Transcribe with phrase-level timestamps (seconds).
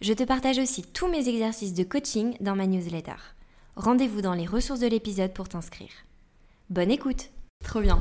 [0.00, 3.16] Je te partage aussi tous mes exercices de coaching dans ma newsletter.
[3.74, 5.90] Rendez-vous dans les ressources de l'épisode pour t'inscrire.
[6.70, 7.30] Bonne écoute
[7.64, 8.00] Trop bien.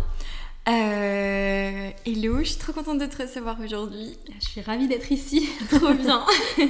[0.67, 4.15] Euh, hello, je suis trop contente de te recevoir aujourd'hui.
[4.39, 5.49] Je suis ravie d'être ici.
[5.69, 6.23] trop bien.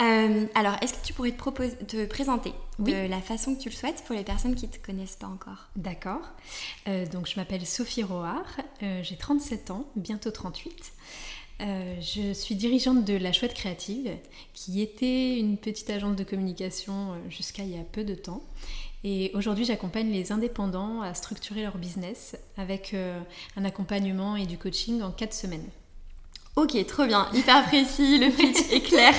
[0.00, 3.74] Euh, alors, est-ce que tu pourrais te, te présenter de la façon que tu le
[3.74, 5.68] souhaites pour les personnes qui ne te connaissent pas encore?
[5.76, 6.22] D'accord.
[6.88, 8.46] Euh, donc, je m'appelle Sophie Roard,
[8.80, 10.92] j'ai 37 ans, bientôt 38.
[12.00, 14.10] Je suis dirigeante de La Chouette Créative,
[14.54, 18.42] qui était une petite agence de communication jusqu'à il y a peu de temps
[19.02, 23.18] et aujourd'hui, j'accompagne les indépendants à structurer leur business avec euh,
[23.56, 25.66] un accompagnement et du coaching en 4 semaines.
[26.56, 29.14] Ok, trop bien, hyper précis, le pitch est clair.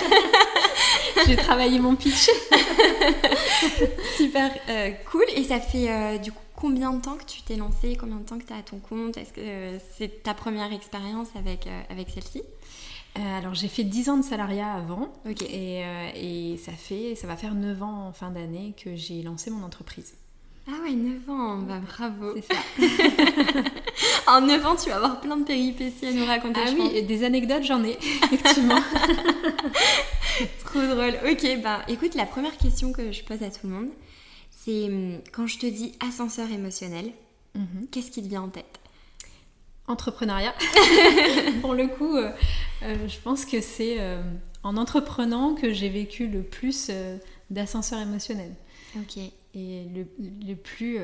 [1.26, 2.30] J'ai travaillé mon pitch.
[4.17, 5.26] Super euh, cool.
[5.36, 8.23] Et ça fait euh, du coup combien de temps que tu t'es lancé Combien de
[8.23, 9.17] temps que tu à ton compte?
[9.17, 12.44] Est-ce que c'est ta première expérience avec, avec celle-ci?
[13.20, 17.36] Euh, alors j'ai fait 10 ans de salariat avant euh, et, ça, fait, ça va
[17.36, 20.14] faire 9 ans en fin d'année que j'ai lancé mon entreprise.
[20.67, 22.36] Ah ouais, 9 ans, bah bravo.
[22.36, 23.62] C'est ça.
[24.32, 26.62] en 9 ans, tu vas avoir plein de péripéties à nous raconter.
[26.66, 27.98] Ah oui, des anecdotes, j'en ai,
[28.32, 28.80] effectivement.
[30.64, 31.17] Trop drôle.
[31.30, 33.89] Ok, bah écoute, la première question que je pose à tout le monde,
[34.64, 37.12] c'est hum, quand je te dis ascenseur émotionnel,
[37.56, 37.88] mhm.
[37.92, 38.80] qu'est-ce qui te vient en tête?
[39.88, 40.54] Entrepreneuriat.
[41.62, 42.31] Pour le coup, euh,
[42.84, 44.22] euh, je pense que c'est euh,
[44.64, 46.92] en entreprenant que j'ai vécu le plus
[47.50, 48.54] d'ascenseur émotionnel.
[48.98, 49.17] Ok.
[49.54, 51.00] Et le, plus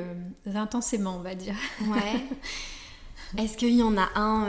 [0.46, 1.56] intensément, on va dire.
[1.82, 2.24] Ouais.
[3.38, 4.48] Est-ce qu'il y en a un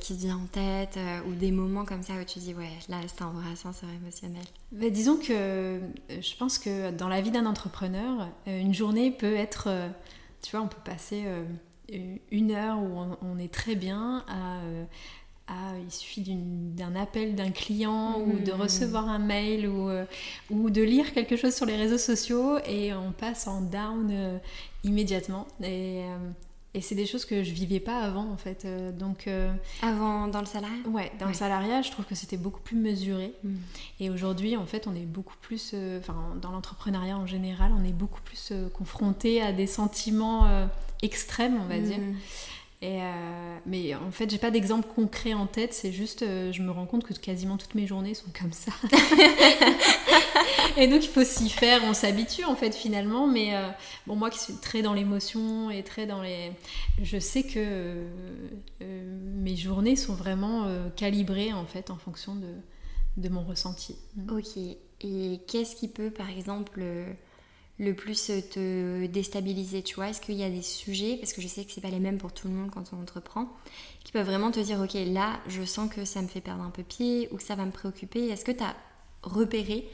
[0.00, 2.96] qui te vient en tête ou des moments comme ça où tu dis ouais là
[3.06, 4.44] c'est un vrai ascenseur émotionnel?
[4.72, 9.68] Bah, Disons que je pense que dans la vie d'un entrepreneur, une journée peut être,
[10.42, 11.24] tu vois, on peut passer
[12.30, 14.84] une heure où on, est très bien euh,
[15.48, 18.60] à, il suffit d'un appel d'un client ou de mmh.
[18.60, 20.04] recevoir un mail ou, euh,
[20.50, 24.38] ou de lire quelque chose sur les réseaux sociaux et on passe en down euh,
[24.84, 25.46] immédiatement.
[25.62, 26.04] Et,
[26.74, 28.66] et c'est des choses que je vivais pas avant en fait.
[28.98, 29.28] donc
[29.82, 30.76] avant dans le salariat.
[30.86, 33.34] Ouais, dans le salariat, je trouve que c'était beaucoup plus mesuré.
[33.44, 33.54] Mmh.
[34.00, 37.92] Et aujourd'hui, en fait, on est beaucoup plus, enfin, dans l'entrepreneuriat en général, on est
[37.92, 40.68] beaucoup plus confronté à des sentiments
[41.02, 41.98] extrême, on va dire.
[42.82, 46.62] Et euh, mais en fait, j'ai pas d'exemple concret en tête, c'est juste, euh, je
[46.62, 48.72] me rends compte que quasiment toutes mes journées sont comme ça.
[50.76, 53.28] et donc, il faut s'y faire, on s'habitue en fait finalement.
[53.28, 53.68] Mais euh,
[54.08, 56.50] bon, moi qui suis très dans l'émotion et très dans les.
[57.00, 58.04] Je sais que
[58.80, 60.66] mes journées sont vraiment
[60.96, 62.48] calibrées en fait en fonction de,
[63.16, 63.96] de mon ressenti.
[64.28, 64.56] Ok.
[65.02, 66.82] Et qu'est-ce qui peut, par exemple,
[67.78, 70.08] le plus te déstabiliser, tu vois?
[70.08, 72.18] Est-ce qu'il y a des sujets, parce que je sais que c'est pas les mêmes
[72.18, 73.48] pour tout le monde quand on entreprend,
[74.04, 76.70] qui peuvent vraiment te dire, ok, là, je sens que ça me fait perdre un
[76.70, 78.28] peu pied ou que ça va me préoccuper.
[78.28, 78.76] Est-ce que tu as
[79.22, 79.88] repéré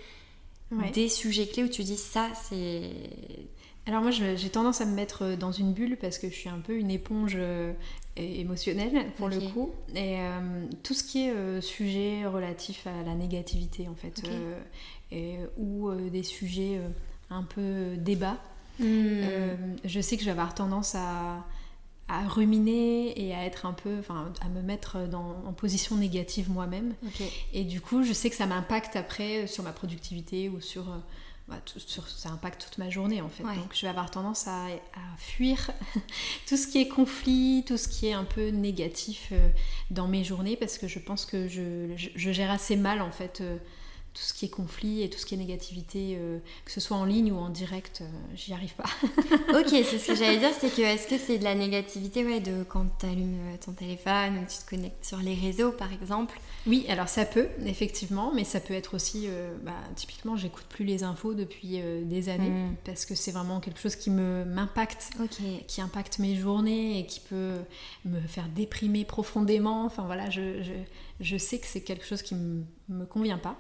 [0.93, 2.91] des sujets clés où tu dis, ça, c'est...
[3.87, 6.59] Alors moi, j'ai tendance à me mettre dans une bulle parce que je suis un
[6.59, 7.73] peu une éponge euh,
[8.17, 9.71] émotionnelle pour le coup.
[9.95, 14.23] Et euh, tout ce qui est euh, sujet relatif à la négativité, en fait,
[15.57, 16.83] ou des sujets
[17.31, 18.37] un peu débat.
[18.79, 18.85] Hmm.
[18.87, 21.45] Euh, je sais que je vais avoir tendance à,
[22.29, 26.95] ruminer et à être un peu, enfin, à me mettre en position négative moi-même.
[27.53, 30.97] Et du coup, je sais que ça m'impacte après sur ma productivité ou sur, euh,
[31.49, 33.43] bah, sur, ça impacte toute ma journée en fait.
[33.43, 34.69] Donc, je vais avoir tendance à,
[35.19, 35.71] fuir
[36.49, 39.49] tout ce qui est conflit, tout ce qui est un peu négatif euh,
[39.91, 43.43] dans mes journées parce que je pense que je, je gère assez mal en fait
[44.19, 46.97] tout ce qui est conflit et tout ce qui est négativité, euh, que ce soit
[46.97, 48.89] en ligne ou en direct, euh, j'y arrive pas.
[49.61, 52.41] ok, c'est ce que j'allais dire, c'est que est-ce que c'est de la négativité ouais,
[52.41, 55.93] de quand tu allumes euh, ton téléphone ou tu te connectes sur les réseaux par
[55.93, 56.41] exemple?
[56.67, 59.29] Oui, alors ça peut, effectivement, mais ça peut être aussi,
[59.63, 62.75] bah, typiquement, j'écoute plus les infos depuis des années hmm.
[62.85, 65.11] parce que c'est vraiment quelque chose qui me m'impacte,
[65.67, 67.55] qui impacte mes journées et qui peut
[68.05, 69.85] me faire déprimer profondément.
[69.87, 70.73] Enfin voilà, je, je,
[71.21, 73.57] je sais que c'est quelque chose qui me, me convient pas.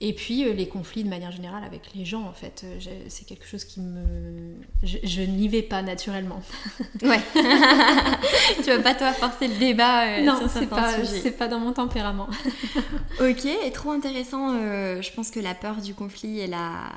[0.00, 2.66] Et puis les conflits de manière générale avec les gens, en fait,
[3.08, 4.54] c'est quelque chose qui me...
[4.82, 6.42] Je, n'y vais pas naturellement.
[7.02, 7.20] ouais.
[8.56, 12.28] tu vas pas toi forcer le débat non, c'est pas, c'est pas dans mon tempérament.
[13.20, 14.50] ok, et trop intéressant.
[14.50, 16.90] je pense que la peur du conflit et la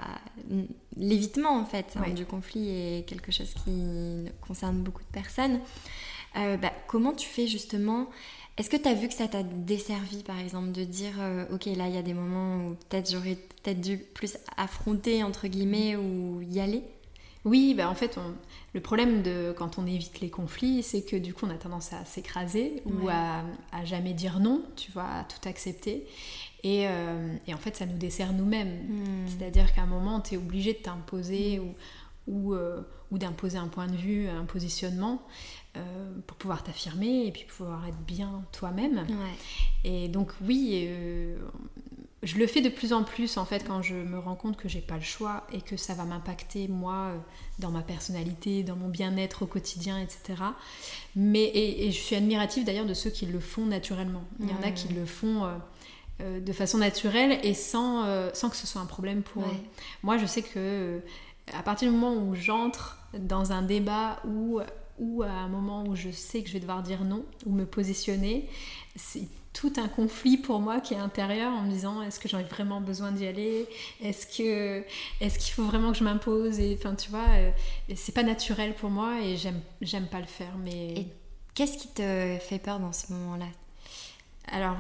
[0.98, 5.60] l'évitement en fait hein, du conflit est quelque chose qui concerne beaucoup de personnes.
[6.38, 8.10] Euh, bah, comment tu fais justement
[8.58, 11.66] Est-ce que tu as vu que ça t'a desservi par exemple de dire euh, ok
[11.66, 15.96] là il y a des moments où peut-être j'aurais peut-être dû plus affronter entre guillemets
[15.96, 16.84] ou y aller?
[17.46, 18.20] Oui, bah en fait,
[18.74, 21.94] le problème de quand on évite les conflits, c'est que du coup, on a tendance
[21.94, 26.06] à s'écraser ou à, à, jamais dire non, tu vois, à tout accepter.
[26.66, 28.88] Euh, et, en fait, ça nous dessert nous-mêmes.
[28.90, 29.28] Hmm.
[29.28, 31.74] C'est-à-dire qu'à un moment, tu es obligé de t'imposer ou,
[32.28, 32.82] ou, euh,
[33.12, 35.22] ou d'imposer un point de vue, un positionnement
[35.78, 39.06] euh, pour pouvoir t'affirmer et puis pouvoir être bien toi-même.
[39.84, 40.90] Et donc, oui,
[42.24, 44.68] je le fais de plus en plus en fait quand je me rends compte que
[44.68, 47.14] j'ai pas le choix et que ça va m'impacter moi
[47.60, 50.42] dans ma personnalité, dans mon bien-être au quotidien, etc.
[51.16, 54.24] Mais et, je suis admirative d'ailleurs de ceux qui le font naturellement.
[54.40, 55.48] Il y en a qui le font
[56.20, 59.58] euh, de façon naturelle et sans, euh, sans que ce soit un problème pour eux.
[60.02, 61.00] Moi, je sais que euh,
[61.54, 64.60] à partir du moment où j'entre dans un débat ou,
[64.98, 67.66] ou à un moment où je sais que je vais devoir dire non ou me
[67.66, 68.50] positionner,
[68.96, 72.44] c'est tout un conflit pour moi qui est intérieur en me disant est-ce que j'aurais
[72.44, 73.68] vraiment besoin d'y aller?
[74.02, 74.84] Est-ce que
[75.20, 76.60] est-ce qu'il faut vraiment que je m'impose?
[76.60, 77.26] Et enfin, tu vois,
[77.96, 80.56] c'est pas naturel pour moi et j'aime j'aime pas le faire.
[80.64, 81.08] Mais et
[81.54, 83.48] qu'est-ce qui te fait peur dans ce moment-là?
[84.52, 84.78] Alors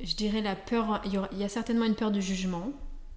[0.00, 2.72] je dirais la peur, il y, a certainement une peur du jugement,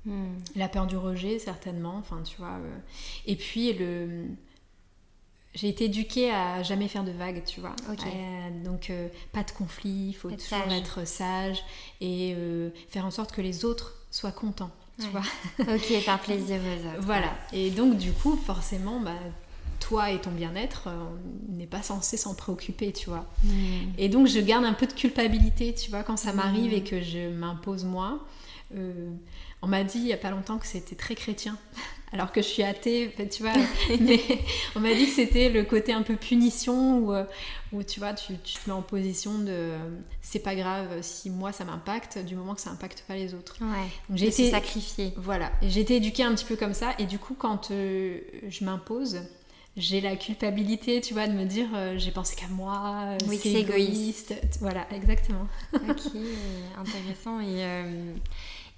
[0.05, 0.33] hmm.
[0.55, 2.57] la peur du rejet certainement, enfin tu vois.
[2.59, 2.77] Euh.
[3.25, 4.25] et puis le,
[5.53, 7.75] j'ai été éduquée à jamais faire de vagues, tu vois.
[7.89, 11.63] Euh, donc euh, pas de conflit, il faut toujours être sage
[11.99, 12.35] et
[12.89, 15.23] faire en sorte que les autres soient contents, tu vois.
[15.59, 17.05] ok, faire plaisir aux autres.
[17.05, 17.33] Voilà.
[17.53, 19.11] Et donc du coup, forcément, bah,
[19.81, 21.03] toi et ton bien-être, euh,
[21.49, 23.25] on n'est pas censé s'en préoccuper, tu vois.
[23.43, 23.51] Mm.
[23.97, 26.75] Et donc je garde un peu de culpabilité, tu vois, quand ça m'arrive mm.
[26.75, 28.19] et que je m'impose moi.
[28.75, 29.11] Euh,
[29.61, 31.57] on m'a dit il y a pas longtemps que c'était très chrétien,
[32.11, 33.53] alors que je suis athée, tu vois.
[33.99, 34.19] mais
[34.75, 37.25] on m'a dit que c'était le côté un peu punition où, euh,
[37.71, 39.73] où tu vois, tu, te mets en position de
[40.21, 43.57] c'est pas grave si moi ça m'impacte, du moment que ça impacte pas les autres.
[43.61, 43.87] Ouais.
[44.09, 45.13] Donc j'ai été sacrifiée.
[45.17, 49.21] Voilà, j'ai été éduquée un petit peu comme ça, et du coup quand je m'impose,
[49.77, 53.39] j'ai la culpabilité, tu vois, de me dire euh, j'ai pensé qu'à moi, euh, oui,
[53.41, 54.35] c'est égoïste.
[54.59, 55.47] Voilà, exactement.
[55.73, 56.11] ok,
[56.77, 57.39] intéressant.
[57.39, 58.13] Et, euh,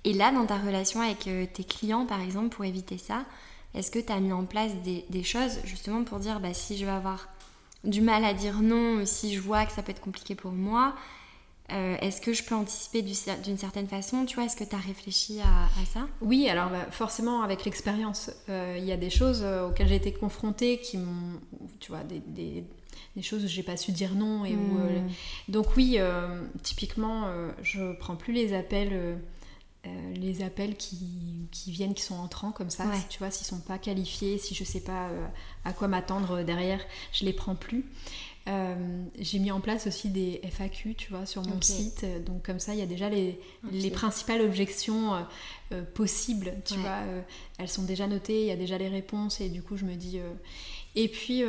[0.03, 1.19] et là, dans ta relation avec
[1.53, 3.25] tes clients, par exemple, pour éviter ça,
[3.73, 6.77] est-ce que tu as mis en place des, des, choses justement pour dire bah, si
[6.77, 7.27] je vais avoir
[7.83, 10.93] du mal à dire non, si je vois que ça peut être compliqué pour moi,
[11.71, 14.79] euh, est-ce que je peux anticiper d'une certaine façon Tu vois, est-ce que tu as
[14.79, 16.07] réfléchi à, ça?
[16.21, 19.95] Oui, alors bah, forcément, avec l'expérience, euh, il y a des choses euh, auxquelles j'ai
[19.95, 21.39] été confrontée qui m'ont,
[21.79, 22.65] tu vois, des, des,
[23.15, 24.43] des choses où j'ai pas su dire non.
[24.43, 25.07] Et hmm.
[25.47, 25.97] donc oui,
[26.63, 27.29] typiquement,
[27.61, 29.17] je prends plus les appels.
[30.15, 33.77] Les appels qui, qui, viennent, qui sont entrants comme ça, tu vois, s'ils sont pas
[33.77, 35.09] qualifiés, si je sais pas
[35.65, 36.79] à quoi m'attendre derrière,
[37.11, 37.85] je les prends plus.
[38.49, 42.05] Euh, j'ai mis en place aussi des FAQ, tu vois, sur mon site.
[42.25, 43.39] Donc comme ça, il y a déjà les,
[43.71, 45.21] les principales objections euh,
[45.71, 46.99] euh, possibles, tu vois.
[47.57, 49.95] elles sont déjà notées, il y a déjà les réponses et du coup, je me
[49.95, 50.19] dis.
[50.95, 51.43] Et puis,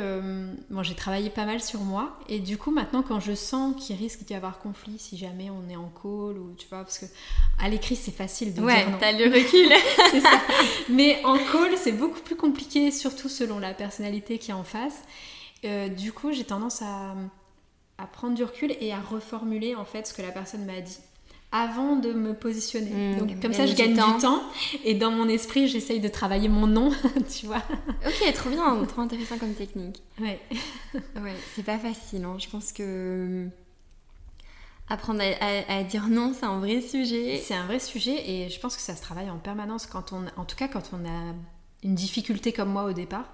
[0.71, 3.95] bon, j'ai travaillé pas mal sur moi et du coup, maintenant, quand je sens qu'il
[3.95, 7.05] risque d'y avoir conflit, si jamais on est en call ou tu vois, parce que
[7.61, 8.97] à l'écrit, c'est facile de ouais, dire non.
[8.99, 9.71] t'as le recul.
[10.11, 10.41] c'est ça.
[10.89, 15.03] Mais en call, c'est beaucoup plus compliqué, surtout selon la personnalité qui est en face.
[15.65, 17.15] Euh, du coup, j'ai tendance à,
[18.13, 20.97] prendre du recul et à reformuler en fait ce que la personne m'a dit
[21.55, 22.91] avant de me positionner.
[22.91, 24.41] Hmm, Donc comme ça, je gagne du temps.
[24.83, 26.91] et dans mon esprit, j'essaye de travailler mon nom,
[27.39, 27.63] tu vois.
[28.05, 30.03] Ok, trop bien, trop intéressant comme technique.
[30.19, 30.39] Ouais.
[30.93, 32.25] ouais, c'est pas facile.
[32.25, 32.35] Hein.
[32.39, 33.47] Je pense que
[34.89, 37.41] apprendre à, dire non, c'est un vrai sujet.
[37.43, 40.25] C'est un vrai sujet et je pense que ça se travaille en permanence quand on,
[40.39, 41.33] en tout cas quand on a
[41.83, 43.31] une difficulté comme moi au départ.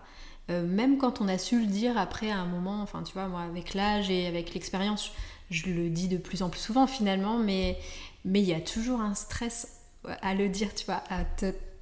[0.49, 3.41] Euh, même quand on a su le dire après un moment, enfin tu vois, moi
[3.41, 5.11] avec l'âge et avec l'expérience,
[5.49, 7.77] je le dis de plus en plus souvent finalement, mais
[8.25, 9.81] mais il y a toujours un stress
[10.21, 11.25] à le dire, tu vois, à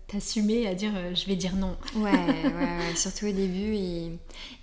[0.08, 1.78] t'assumer, à dire euh, je vais dire non.
[1.96, 3.76] Ouais, ouais, surtout au début.
[3.76, 4.12] Et,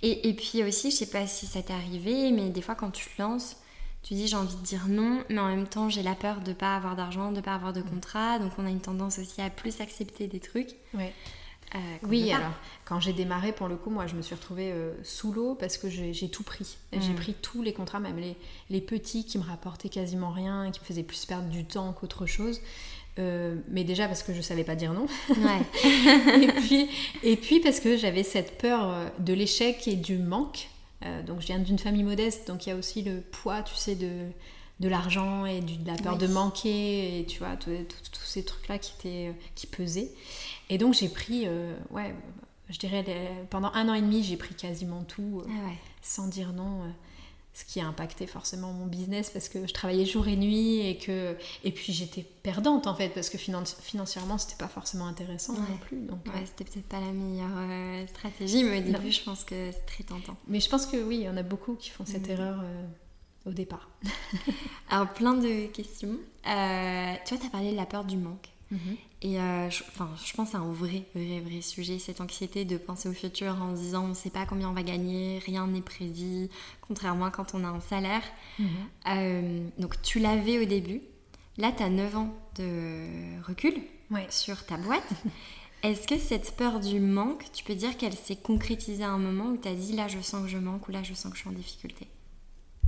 [0.03, 2.91] et, et, puis aussi, je sais pas si ça t'est arrivé, mais des fois quand
[2.91, 3.57] tu te lances,
[4.03, 6.53] tu dis j'ai envie de dire non, mais en même temps j'ai la peur de
[6.53, 9.49] pas avoir d'argent, de pas avoir de contrat, donc on a une tendance aussi à
[9.49, 10.75] plus accepter des trucs.
[10.93, 11.13] Ouais.
[12.03, 12.53] Oui, alors
[12.85, 15.89] quand j'ai démarré, pour le coup, moi je me suis retrouvée sous l'eau parce que
[15.89, 16.77] j'ai tout pris.
[16.93, 17.15] J'ai mm.
[17.15, 18.35] pris tous les contrats, même les,
[18.69, 22.25] les, petits qui me rapportaient quasiment rien qui me faisaient plus perdre du temps qu'autre
[22.25, 22.61] chose.
[23.17, 25.07] mais déjà parce que je savais pas dire non.
[25.29, 26.41] Ouais.
[26.41, 26.89] et, puis,
[27.23, 30.69] et puis parce que j'avais cette peur de l'échec et du manque.
[31.25, 33.95] donc je viens d'une famille modeste, donc il y a aussi le poids, tu sais,
[33.95, 34.31] de,
[34.79, 38.77] de l'argent et de la peur de manquer et tu vois tous ces trucs là
[38.77, 40.11] qui étaient qui pesaient.
[40.69, 42.13] Et donc j'ai pris euh, ouais
[42.69, 43.03] je dirais
[43.49, 46.89] pendant un an et demi j'ai pris quasiment tout euh, ah sans dire non euh,
[47.53, 50.97] ce qui a impacté forcément mon business parce que je travaillais jour et nuit et
[50.97, 55.77] que et puis j'étais perdante en fait parce que financièrement c'était pas forcément intéressant non
[55.81, 59.71] plus donc ouais, c'était peut-être pas la meilleure stratégie mais au début je pense que
[59.71, 60.37] c'est très tentant.
[60.47, 62.31] Mais je pense que oui il y en a beaucoup qui font cette mm.
[62.31, 62.63] erreur
[63.47, 63.89] au départ
[64.89, 66.17] Alors, plein de questions.
[66.47, 68.49] Euh, tu vois, tu as parlé de la peur du manque.
[68.71, 68.97] Mhm.
[69.21, 72.77] Et euh, je, enfin, je pense à un vrai, vrai, vrai sujet, cette anxiété de
[72.77, 75.67] penser au futur en se disant on ne sait pas combien on va gagner, rien
[75.67, 76.49] n'est prédit,
[76.81, 78.23] contrairement à quand on a un salaire.
[78.59, 78.67] Mhm.
[79.07, 81.01] Euh, donc tu l'avais au début,
[81.57, 83.75] là tu as 9 ans de recul
[84.29, 85.13] sur ta boîte.
[85.83, 89.45] Est-ce que cette peur du manque, tu peux dire qu'elle s'est concrétisée à un moment
[89.51, 91.37] où tu as dit là je sens que je manque ou là je sens que
[91.37, 92.07] je suis en difficulté?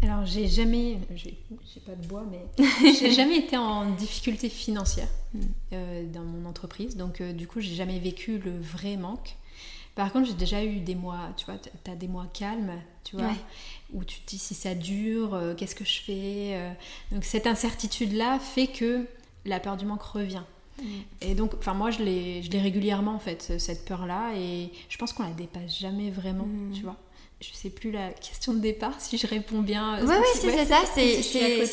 [0.01, 1.37] Alors, j'ai jamais, j'ai
[1.85, 2.45] pas de bois, mais
[2.99, 5.09] j'ai jamais été en difficulté financière
[5.73, 6.95] euh, dans mon entreprise.
[6.95, 9.35] Donc, euh, du coup, j'ai jamais vécu le vrai manque.
[9.95, 12.71] Par contre, j'ai déjà eu des mois, tu vois, tu as des mois calmes,
[13.03, 13.33] tu vois,
[13.93, 16.75] où tu te dis si ça dure, euh, qu'est-ce que je fais.
[17.11, 19.05] donc, cette incertitude-là fait que
[19.43, 20.43] la peur du manque revient.
[20.81, 20.85] Hmm.
[21.19, 25.23] Et donc, enfin, moi, je l'ai régulièrement, en fait, cette peur-là, et je pense qu'on
[25.23, 26.71] la dépasse jamais vraiment, hmm.
[26.73, 26.95] tu vois
[27.41, 29.99] je sais plus la question de départ si je réponds bien.
[30.01, 31.21] Oui, oui, c'est ça, c'est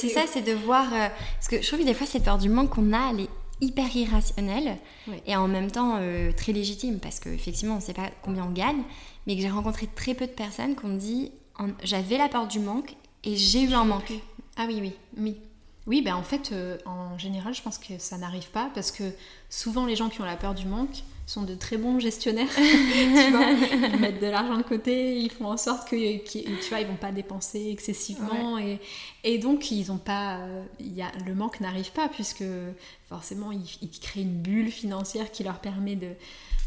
[0.09, 0.93] ça, c'est de voir.
[0.93, 3.23] Euh, parce que je trouve que des fois, cette peur du manque qu'on a, elle
[3.23, 3.31] est
[3.61, 4.77] hyper irrationnelle
[5.27, 8.51] et en même temps euh, très légitime parce qu'effectivement, on ne sait pas combien on
[8.51, 8.83] gagne,
[9.27, 11.33] mais que j'ai rencontré très peu de personnes qui ont dit
[11.83, 12.95] j'avais la peur du manque
[13.25, 14.13] et j'ai eu un manque.
[14.57, 15.37] Ah oui, oui, oui.
[15.87, 19.05] Oui, ben en fait, euh, en général, je pense que ça n'arrive pas parce que
[19.49, 22.49] souvent les gens qui ont la peur du manque, sont de très bons gestionnaires.
[22.55, 23.51] tu vois,
[23.93, 26.97] ils mettent de l'argent de côté, ils font en sorte que, tu vois, ils vont
[26.97, 28.79] pas dépenser excessivement et,
[29.25, 30.41] et, donc ils ont pas,
[30.79, 32.45] y a, le manque n'arrive pas puisque
[33.09, 36.13] forcément ils, créent une bulle financière qui leur permet de,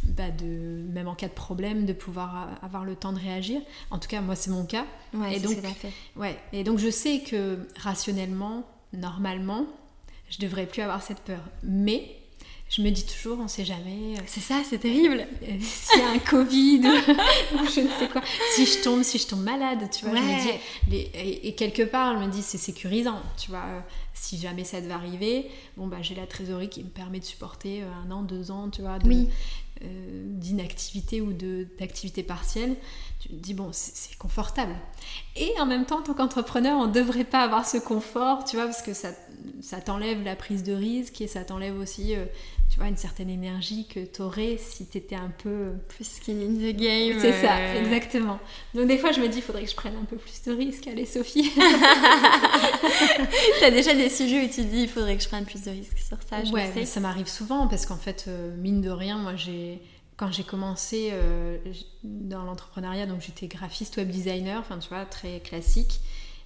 [0.03, 3.61] bah de, même en cas de problème, de pouvoir avoir le temps de réagir.
[3.91, 4.85] En tout cas, moi, c'est mon cas.
[5.13, 5.93] Ouais, et donc, fait.
[6.17, 9.65] Ouais, et donc je sais que rationnellement, normalement,
[10.29, 11.41] je devrais plus avoir cette peur.
[11.63, 12.18] Mais
[12.69, 14.15] je me dis toujours, on sait jamais.
[14.15, 15.25] Euh, c'est ça, c'est terrible.
[15.41, 16.81] Euh, s'il y a un Covid,
[17.55, 18.21] ou je ne sais quoi.
[18.53, 20.15] Si je tombe, si je tombe malade, tu vois.
[20.15, 23.63] Je me dis, et, quelque part, je me dis, c'est sécurisant, tu vois.
[23.65, 23.79] Euh,
[24.13, 27.81] si jamais ça devait arriver, bon, bah, j'ai la trésorerie qui me permet de supporter
[27.81, 28.99] un an, deux ans, tu vois,
[29.79, 31.33] d'inactivité ou
[31.79, 32.75] d'activité partielle.
[33.19, 34.75] Tu te dis, bon, c'est confortable.
[35.37, 38.57] Et en même temps, en tant qu'entrepreneur, on ne devrait pas avoir ce confort, tu
[38.57, 39.09] vois, parce que ça,
[39.61, 42.13] ça t'enlève la prise de risque et ça t'enlève aussi
[42.79, 46.55] vois, une certaine énergie que tu aurais si tu étais un peu plus skin in
[46.55, 47.19] the game.
[47.19, 47.83] C'est ça, euh.
[47.83, 48.39] exactement.
[48.73, 50.53] Donc des fois, je me dis, il faudrait que je prenne un peu plus de
[50.53, 50.87] risques.
[50.87, 51.43] Allez, Sophie.
[53.59, 55.71] tu as déjà des sujets où tu dis, il faudrait que je prenne plus de
[55.71, 56.43] risques sur ça.
[56.43, 59.81] Je ouais, ça m'arrive souvent parce qu'en fait, euh, mine de rien, moi, j'ai
[60.17, 61.57] quand j'ai commencé euh,
[62.03, 66.01] dans l'entrepreneuriat, donc j'étais graphiste, web designer, enfin tu vois, très classique,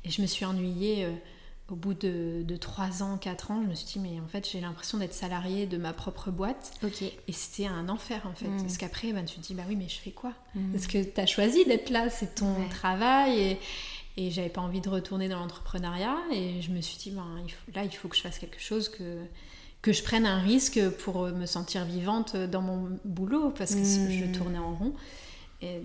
[0.05, 1.07] et je me suis ennuyée
[1.69, 4.47] au bout de, de 3 ans, 4 ans, je me suis dit, mais en fait,
[4.49, 6.73] j'ai l'impression d'être salariée de ma propre boîte.
[7.27, 8.47] Et c'était un enfer, en fait.
[8.47, 8.61] Mm.
[8.61, 10.71] Parce qu'après, ben, tu te dis, bah oui, mais je fais quoi mm.
[10.71, 13.39] Parce que tu as choisi d'être là, c'est ton travail.
[13.39, 13.59] Et,
[14.17, 16.17] et j'avais pas envie de retourner dans l'entrepreneuriat.
[16.33, 17.25] Et je me suis dit, ben,
[17.73, 19.19] là, il faut que je fasse quelque chose que
[19.81, 24.23] que je prenne un risque pour me sentir vivante dans mon boulot parce que je
[24.23, 24.31] mm.
[24.31, 24.93] tournais en rond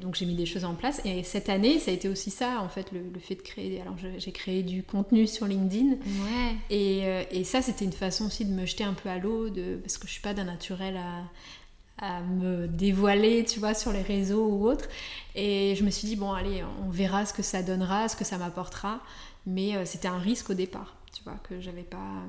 [0.00, 1.00] donc j'ai mis des choses en place.
[1.04, 3.80] Et cette année, ça a été aussi ça, en fait, le, fait de créer.
[3.80, 5.90] Alors j'ai créé du contenu sur LinkedIn.
[5.90, 6.56] Ouais.
[6.70, 9.48] Et, euh, et ça, c'était une façon aussi de me jeter un peu à l'eau,
[9.82, 14.02] parce que je suis pas d'un naturel à, à, me dévoiler, tu vois, sur les
[14.02, 14.88] réseaux ou autres.
[15.34, 18.24] Et je me suis dit, bon, allez, on verra ce que ça donnera, ce que
[18.24, 19.00] ça m'apportera.
[19.46, 22.22] Mais euh, c'était un risque au départ, tu vois, que j'avais pas.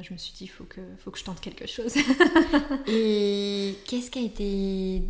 [0.00, 1.94] je me suis dit, il faut que, faut que je tente quelque chose.
[2.86, 5.02] et qu'est-ce qui a été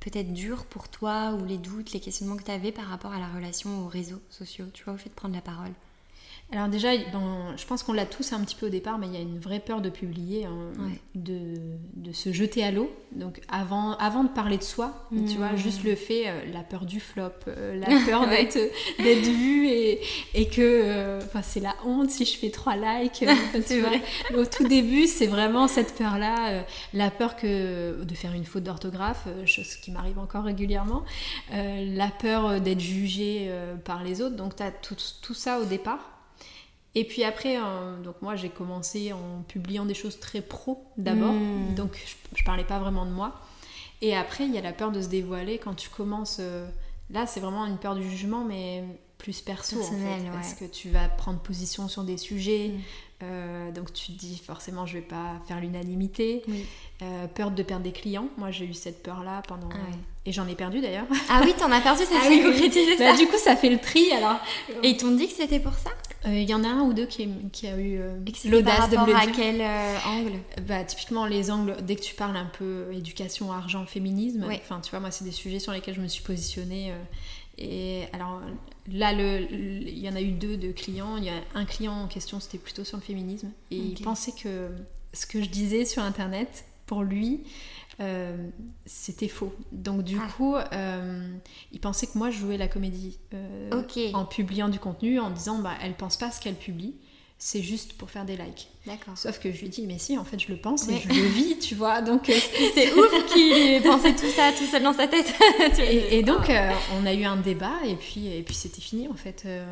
[0.00, 3.18] peut-être dur pour toi ou les doutes, les questionnements que tu avais par rapport à
[3.18, 5.72] la relation aux réseaux sociaux, tu vois, au fait de prendre la parole
[6.52, 9.16] alors déjà, je pense qu'on l'a tous un petit peu au départ, mais il y
[9.16, 10.72] a une vraie peur de publier, hein,
[11.14, 11.54] de,
[11.94, 12.90] de se jeter à l'eau.
[13.12, 16.86] Donc avant, avant de parler de soi, tu vois, juste le fait, euh, la peur
[16.86, 18.58] du flop, euh, la peur d'être
[18.98, 20.00] d'être vue et,
[20.34, 23.24] et que euh, c'est la honte si je fais trois likes.
[24.36, 26.64] Au tout début, c'est vraiment cette peur-là,
[26.94, 31.04] la peur que de faire une faute d'orthographe, chose qui m'arrive encore régulièrement,
[31.52, 33.50] la peur d'être jugée
[33.84, 34.36] par les autres.
[34.36, 36.19] Donc tu as tout, tout ça au départ.
[36.94, 41.32] Et puis après, euh, donc moi j'ai commencé en publiant des choses très pro d'abord,
[41.32, 41.74] hmm.
[41.76, 41.96] donc
[42.34, 43.40] je, parlais pas vraiment de moi.
[44.02, 46.38] Et après, il y a la peur de se dévoiler quand tu commences.
[46.40, 46.66] Euh,
[47.10, 48.82] là, c'est vraiment une peur du jugement, mais
[49.18, 52.68] plus perso en fait, parce que tu vas prendre position sur des sujets.
[52.68, 52.80] Hmm.
[53.22, 56.42] Euh, donc tu te dis forcément je vais pas faire l'unanimité.
[57.34, 58.28] peur de perdre des clients.
[58.38, 61.06] Moi j'ai eu cette peur là pendant ah et j'en ai perdu d'ailleurs.
[61.28, 63.78] Ah oui, t'en as perdu, ça ah s'est concrétisé bah, du coup, ça fait le
[63.78, 64.38] tri alors.
[64.82, 65.90] Et ils t'ont dit que c'était pour ça?
[66.26, 68.96] Il euh, y en a un ou deux qui, qui a eu euh, l'audace de
[68.96, 70.38] me le à quel euh, angle?
[70.66, 71.76] Bah typiquement les angles.
[71.82, 74.44] Dès que tu parles un peu éducation, argent, féminisme.
[74.44, 76.92] Enfin, tu vois, moi c'est des sujets sur lesquels je me suis positionnée.
[77.56, 78.40] et alors
[78.92, 81.16] là, il y en a eu deux de clients.
[81.16, 84.32] Il y a un client en question, c'était plutôt sur le féminisme, et il pensait
[84.32, 84.68] que
[85.12, 87.40] ce que je disais sur internet, pour lui,
[88.00, 88.48] euh,
[88.86, 89.54] c'était faux.
[89.72, 90.28] Donc du ah.
[90.32, 91.28] coup, euh,
[91.72, 93.70] il pensait que moi je jouais la comédie euh,
[94.14, 96.94] en publiant du contenu, en disant bah elle pense pas ce qu'elle publie
[97.42, 98.68] c'est juste pour faire des likes.
[98.86, 99.16] D'accord.
[99.16, 101.26] Sauf que je lui dis, mais si, en fait, je le pense et je le
[101.26, 102.02] vis, tu vois.
[102.02, 102.34] Donc, euh,
[102.74, 105.32] c'est ouf qu'il pensait tout ça tout seul dans sa tête.
[105.78, 106.70] et, donc, euh,
[107.00, 109.44] on a eu un débat et puis, et puis c'était fini, en fait.
[109.46, 109.64] Euh,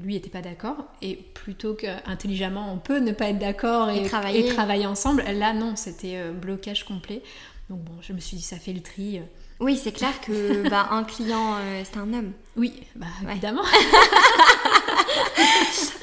[0.00, 0.76] lui n'était pas d'accord.
[1.02, 4.46] Et plutôt qu'intelligemment, on peut ne pas être d'accord et, travailler.
[4.46, 4.86] et, travailler.
[4.86, 7.20] ensemble, là, non, c'était blocage complet.
[7.68, 9.20] Donc, bon, je me suis dit, ça fait le tri.
[9.60, 12.32] Oui, c'est clair que bah, un client, c'est un homme.
[12.56, 13.64] Oui, bah, évidemment.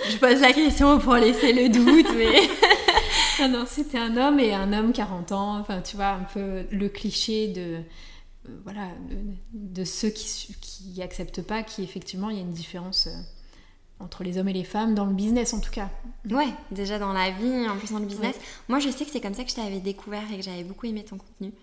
[0.10, 2.50] je pose la question pour laisser le doute, mais.
[3.40, 6.66] ah non, c'était un homme et un homme 40 ans, enfin, tu vois, un peu
[6.72, 7.80] le cliché de.
[8.50, 8.90] Euh, voilà,
[9.54, 13.16] de, ceux qui, qui acceptent pas qu'effectivement il y a une différence euh,
[14.00, 15.90] entre les hommes et les femmes, dans le business en tout cas.
[16.30, 18.36] Ouais, déjà dans la vie, en plus dans le business.
[18.68, 20.88] Moi je sais que c'est comme ça que je t'avais découvert et que j'avais beaucoup
[20.88, 21.54] aimé ton contenu.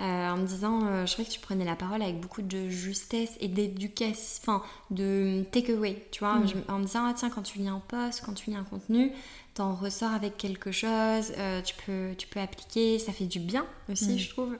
[0.00, 2.68] Euh, en me disant, euh, je trouvais que tu prenais la parole avec beaucoup de
[2.68, 6.64] justesse et d'éducation, enfin de takeaway, tu vois, mm.
[6.66, 9.12] en me disant, ah, tiens, quand tu lis un post, quand tu lis un contenu,
[9.54, 13.66] t'en ressors avec quelque chose, euh, tu, peux, tu peux appliquer, ça fait du bien
[13.88, 14.18] aussi, mm.
[14.18, 14.58] je trouve,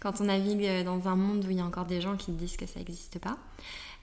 [0.00, 2.56] quand on navigue dans un monde où il y a encore des gens qui disent
[2.56, 3.38] que ça n'existe pas.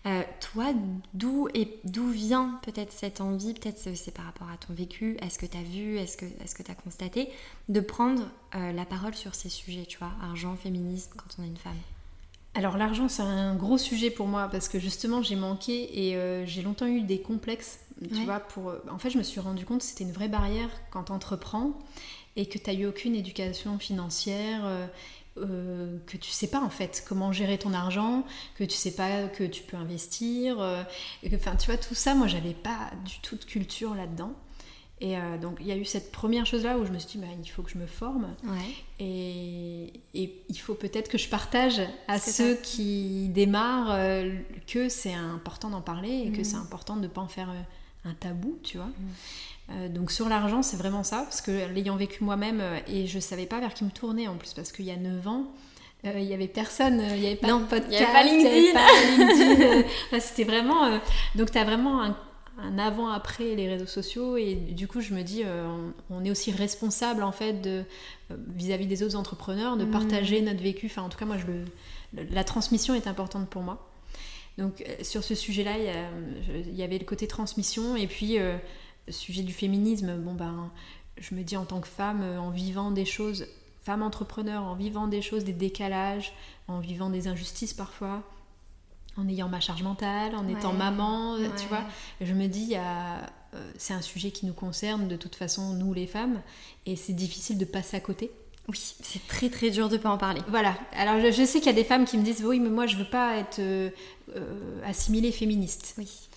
[0.07, 0.73] Euh, toi,
[1.13, 5.37] d'où et d'où vient peut-être cette envie, peut-être c'est par rapport à ton vécu, est-ce
[5.37, 7.29] que tu as vu, est-ce que est-ce que tu as constaté
[7.67, 8.23] de prendre
[8.55, 11.75] euh, la parole sur ces sujets, tu vois, argent, féminisme quand on est une femme?
[12.53, 16.45] Alors l'argent c'est un gros sujet pour moi parce que justement j'ai manqué et euh,
[16.45, 19.79] j'ai longtemps eu des complexes, tu vois, pour en fait je me suis rendu compte
[19.79, 21.73] que c'était une vraie barrière quand tu entreprends
[22.37, 24.63] et que tu n'as eu aucune éducation financière
[25.41, 28.23] euh, que tu sais pas en fait comment gérer ton argent,
[28.55, 30.83] que tu sais pas que tu peux investir, euh,
[31.33, 34.33] enfin tu vois tout ça, moi j'avais pas du tout de culture là-dedans.
[34.99, 37.07] Et euh, donc il y a eu cette première chose là où je me suis
[37.07, 38.33] dit bah, il faut que je me forme
[38.99, 43.95] et, et, il faut peut-être que je partage à ceux qui démarrent
[44.65, 46.45] que c'est important d'en parler et que mmh.
[46.45, 47.53] c'est important de ne pas en faire
[48.05, 48.87] un tabou, tu vois.
[48.87, 49.09] Mmh.
[49.69, 53.19] Euh, donc sur l'argent, c'est vraiment ça, parce que l'ayant vécu moi-même, euh, et je
[53.19, 55.43] savais pas vers qui me tourner en plus, parce qu'il y a 9 ans,
[56.05, 58.87] euh, il y avait personne, il n'y avait pas de podcast, il n'y avait pas
[59.17, 59.87] LinkedIn.
[60.19, 60.99] C'était vraiment...
[61.35, 62.15] donc tu as vraiment un,
[62.77, 65.43] avant-après les réseaux sociaux, et du coup je me dis,
[66.09, 67.83] on, est aussi responsable en fait de
[68.29, 69.91] vis-à-vis des autres entrepreneurs, de mm.
[69.91, 70.85] partager notre vécu.
[70.85, 71.65] Enfin en tout cas moi, je le,
[72.31, 73.91] la transmission est importante pour moi.
[74.57, 78.39] Donc sur ce sujet-là, il y, avait le côté transmission, et puis
[79.09, 80.71] sujet du féminisme, bon ben,
[81.19, 83.47] je me dis en tant que femme, euh, en vivant des choses,
[83.83, 86.33] femme entrepreneur, en vivant des choses, des décalages,
[86.67, 88.23] en vivant des injustices parfois,
[89.17, 91.83] en ayant ma charge mentale, en étant maman, euh, tu vois,
[92.21, 96.07] je me dis, euh, c'est un sujet qui nous concerne de toute façon, nous les
[96.07, 96.41] femmes,
[96.85, 98.31] et c'est difficile de passer à côté.
[98.67, 100.41] Oui, c'est très très dur de pas en parler.
[100.49, 100.77] Voilà.
[100.91, 102.97] Alors je, sais qu'il y a des femmes qui me disent oui, mais moi je
[102.97, 103.61] veux pas être
[104.83, 105.95] assimilée féministe.
[105.97, 106.27] Oui.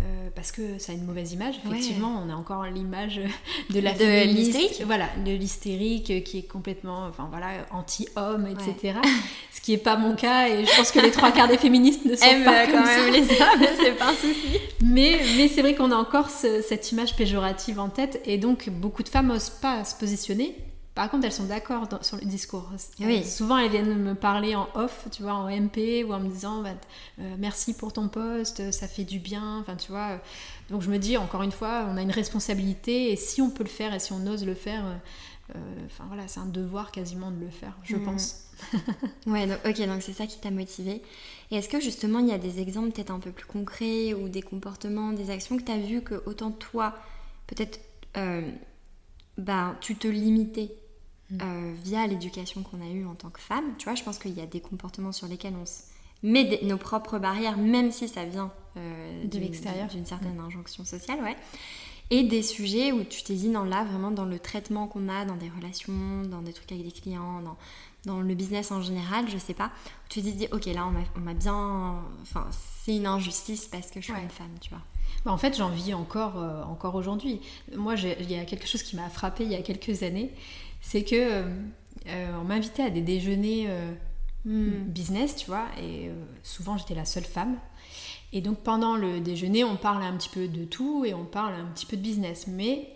[0.00, 1.56] Euh, parce que ça a une mauvaise image.
[1.66, 3.20] Effectivement, on a encore l'image
[3.70, 4.82] de la de l'hystérique.
[4.86, 8.98] Voilà, de l'hystérique qui est complètement, enfin voilà, anti-homme, etc.
[9.52, 12.04] Ce qui n'est pas mon cas et je pense que les trois quarts des féministes
[12.04, 13.10] ne sont pas comme ça.
[13.10, 14.60] les hommes, c'est pas un souci.
[14.84, 19.02] Mais, mais c'est vrai qu'on a encore cette image péjorative en tête et donc beaucoup
[19.02, 20.54] de femmes n'osent pas se positionner
[20.98, 22.68] par contre, elles sont d'accord sur le discours.
[22.98, 23.24] Oui.
[23.24, 26.60] Souvent, elles viennent me parler en off, tu vois, en MP, ou en me disant
[26.60, 26.70] bah,
[27.20, 29.60] euh, merci pour ton poste, ça fait du bien.
[29.60, 30.20] Enfin, tu vois.
[30.70, 33.62] Donc, je me dis, encore une fois, on a une responsabilité, et si on peut
[33.62, 34.82] le faire, et si on ose le faire,
[35.86, 38.04] Enfin voilà, c'est un devoir quasiment de le faire, je mm.
[38.04, 38.50] pense.
[39.26, 41.00] ouais, donc, ok, donc c'est ça qui t'a motivé.
[41.50, 44.28] Et est-ce que justement il y a des exemples peut-être un peu plus concrets ou
[44.28, 46.94] des comportements, des actions que tu as vu que autant toi,
[47.46, 47.80] peut-être,
[49.38, 50.70] bah, tu te limitais
[51.30, 51.74] mm.
[51.84, 54.40] via l'éducation qu'on a eue en tant que femme Tu vois, je pense qu'il y
[54.40, 55.82] a des comportements sur lesquels on se
[56.22, 60.46] met nos propres barrières, même si ça vient de l'extérieur, d'une certaine mm.
[60.46, 61.36] injonction sociale, ouais
[62.10, 65.24] et des sujets où tu t'es dit non là vraiment dans le traitement qu'on a
[65.24, 67.56] dans des relations, dans des trucs avec des clients, dans,
[68.06, 69.70] dans le business en général, je sais pas,
[70.08, 70.86] tu te dis ok là
[71.16, 74.82] on m'a bien, enfin c'est une injustice parce que je suis une femme, tu vois.
[75.24, 77.40] Bah, en fait j'en vis encore, euh, encore aujourd'hui.
[77.76, 80.30] Moi il y a quelque chose qui m'a frappé il y a quelques années,
[80.80, 81.44] c'est que
[82.06, 83.68] euh, on m'invitait à des déjeuners
[84.44, 84.84] hmm.
[84.86, 87.56] business, tu vois, et euh, souvent j'étais la seule femme.
[88.32, 91.54] Et donc pendant le déjeuner, on parle un petit peu de tout et on parle
[91.54, 92.46] un petit peu de business.
[92.46, 92.90] Mais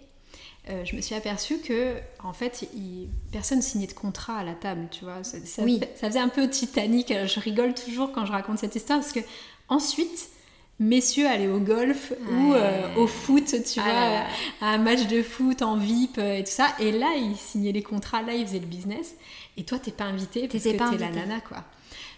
[0.68, 4.54] euh, je me suis aperçue que en fait, il, personne signait de contrat à la
[4.54, 5.24] table, tu vois.
[5.24, 5.80] Ça, oui.
[5.94, 7.08] ça faisait un peu Titanic.
[7.08, 9.20] Je rigole toujours quand je raconte cette histoire parce que
[9.68, 10.28] ensuite,
[10.78, 15.22] messieurs allaient au golf ou euh, au foot, tu ah vois, à un match de
[15.22, 16.68] foot en VIP euh, et tout ça.
[16.78, 19.14] Et là, ils signaient les contrats, là, ils faisaient le business.
[19.56, 21.64] Et toi, t'es pas invité parce que t'es la nana, quoi.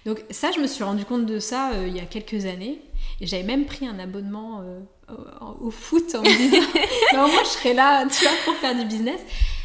[0.06, 2.80] Donc ça, je me suis rendu compte de ça il y a quelques années.
[3.20, 4.62] Et j'avais même pris un abonnement
[5.10, 5.14] euh,
[5.60, 6.66] au, foot en me disant,
[7.12, 9.20] non, moi je serais là, tu vois, pour faire du business.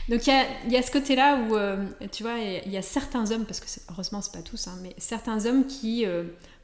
[0.09, 2.81] Donc il y a, y a, ce côté-là où, euh, tu vois, il y, a
[2.81, 6.23] certains hommes, parce que heureusement c'est pas tous, hein, mais certains hommes qui, euh,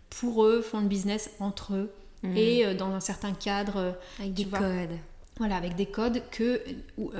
[0.09, 1.91] pour eux, font le business entre eux
[2.25, 2.37] mmh.
[2.37, 3.97] et dans un certain cadre.
[4.19, 4.97] Avec des codes.
[5.37, 6.61] Voilà, avec des codes que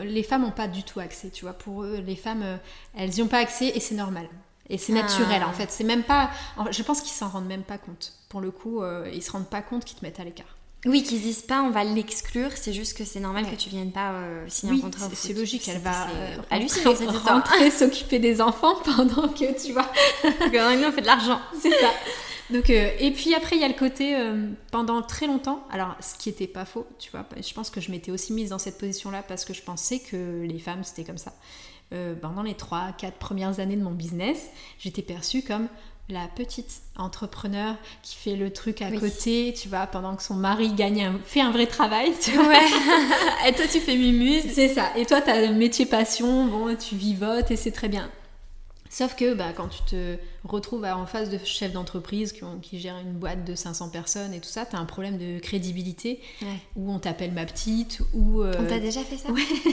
[0.04, 1.54] les femmes n'ont pas du tout accès, tu vois.
[1.54, 2.60] Pour eux, les femmes,
[2.96, 4.28] elles n'y ont pas accès et c'est normal.
[4.70, 5.54] Et c'est naturel en ah.
[5.54, 5.72] fait.
[5.72, 6.32] C'est même pas.
[6.72, 8.14] Je pense qu'ils s'en rendent même pas compte.
[8.30, 10.55] Pour le coup, euh, ils se rendent pas compte qu'ils te mettent à l'écart.
[10.86, 13.92] Oui, qu'ils disent pas on va l'exclure, c'est juste que c'est normal que tu viennes
[13.92, 15.10] pas euh, signer un contrat.
[15.14, 16.38] C'est logique, elle va euh,
[17.26, 19.90] rentrer s'occuper des enfants pendant que tu vois.
[20.88, 21.40] on fait de l'argent.
[21.60, 21.90] C'est ça.
[22.52, 24.16] Donc, euh, et puis après, il y a le côté,
[24.72, 27.90] pendant très longtemps, alors ce qui était pas faux, tu vois, je pense que je
[27.90, 31.18] m'étais aussi mise dans cette position-là parce que je pensais que les femmes, c'était comme
[31.18, 31.34] ça.
[32.22, 35.68] Pendant les 3-4 premières années de mon business, j'étais perçue comme
[36.10, 40.74] la petite entrepreneur qui fait le truc à côté, tu vois, pendant que son mari
[40.74, 42.48] gagne fait un vrai travail, tu vois.
[42.48, 42.68] Ouais.
[43.48, 44.44] et toi, tu fais mimuse.
[44.54, 44.92] C'est ça.
[44.96, 48.10] Et toi, tu as le métier passion, bon, tu vivotes et c'est très bien.
[48.90, 53.00] Sauf que bah, quand tu te retrouves en face de chefs d'entreprise qui, qui, gèrent
[53.00, 56.20] une boîte de 500 personnes et tout ça, tu as un problème de crédibilité
[56.76, 58.42] où on t'appelle ma petite ou...
[58.42, 59.42] Euh, on t'a déjà fait ça Ouais.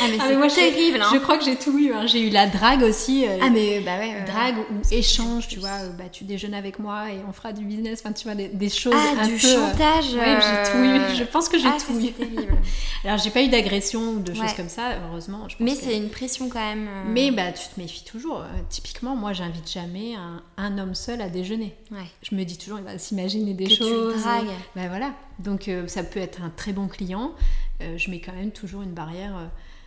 [0.00, 1.10] ah mais ah, c'est terrible hein.
[1.12, 1.92] Je crois que j'ai tout eu.
[1.92, 2.06] Hein.
[2.06, 3.26] J'ai eu la drague aussi.
[3.26, 4.24] Euh, ah mais bah ouais.
[4.26, 7.64] drague ou échange, tu vois, euh, bah, tu déjeunes avec moi et on fera du
[7.64, 11.16] business, enfin tu vois, des, choses ah, un du chantage Ouais, j'ai tout eu.
[11.16, 12.12] Je pense que j'ai ah, tout eu.
[12.12, 12.56] terrible.
[13.04, 15.46] Alors j'ai pas eu d'agression ou de choses comme ça, heureusement.
[15.60, 16.88] mais c'est une pression quand même.
[17.08, 18.44] Mais bah tu te méfies toujours.
[18.68, 21.76] typiquement, moi j'invite jamais un, homme seul à déjeuner.
[22.22, 24.14] Je me dis toujours, il va s'imaginer des choses.
[24.14, 24.46] Tu dragues.
[24.74, 25.14] Ben voilà.
[25.38, 27.32] Donc euh, ça peut être un très bon client.
[27.80, 29.36] Euh, je mets quand même toujours une barrière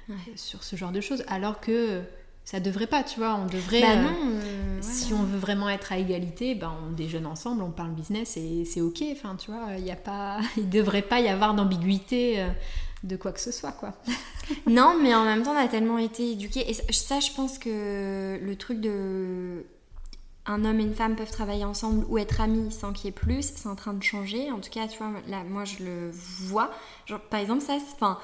[0.09, 1.23] euh, sur ce genre de choses.
[1.27, 2.01] Alors que
[2.45, 3.35] ça devrait pas, tu vois.
[3.35, 3.81] On devrait.
[3.81, 4.15] Bah non,
[4.81, 8.65] si on veut vraiment être à égalité, ben on déjeune ensemble, on parle business et
[8.65, 9.03] c'est ok.
[9.11, 12.45] Enfin, tu vois, il y a pas, il devrait pas y avoir d'ambiguïté
[13.03, 13.93] de quoi que ce soit, quoi.
[14.67, 16.69] non, mais en même temps, on a tellement été éduqués.
[16.69, 19.65] Et ça, je pense que le truc de
[20.49, 23.11] un homme et une femme peuvent travailler ensemble ou être amis sans qu'il y ait
[23.11, 24.51] plus, c'est en train de changer.
[24.51, 26.71] En tout cas, tu vois, là, moi, je le vois.
[27.05, 28.17] Genre, par exemple, ça, enfin,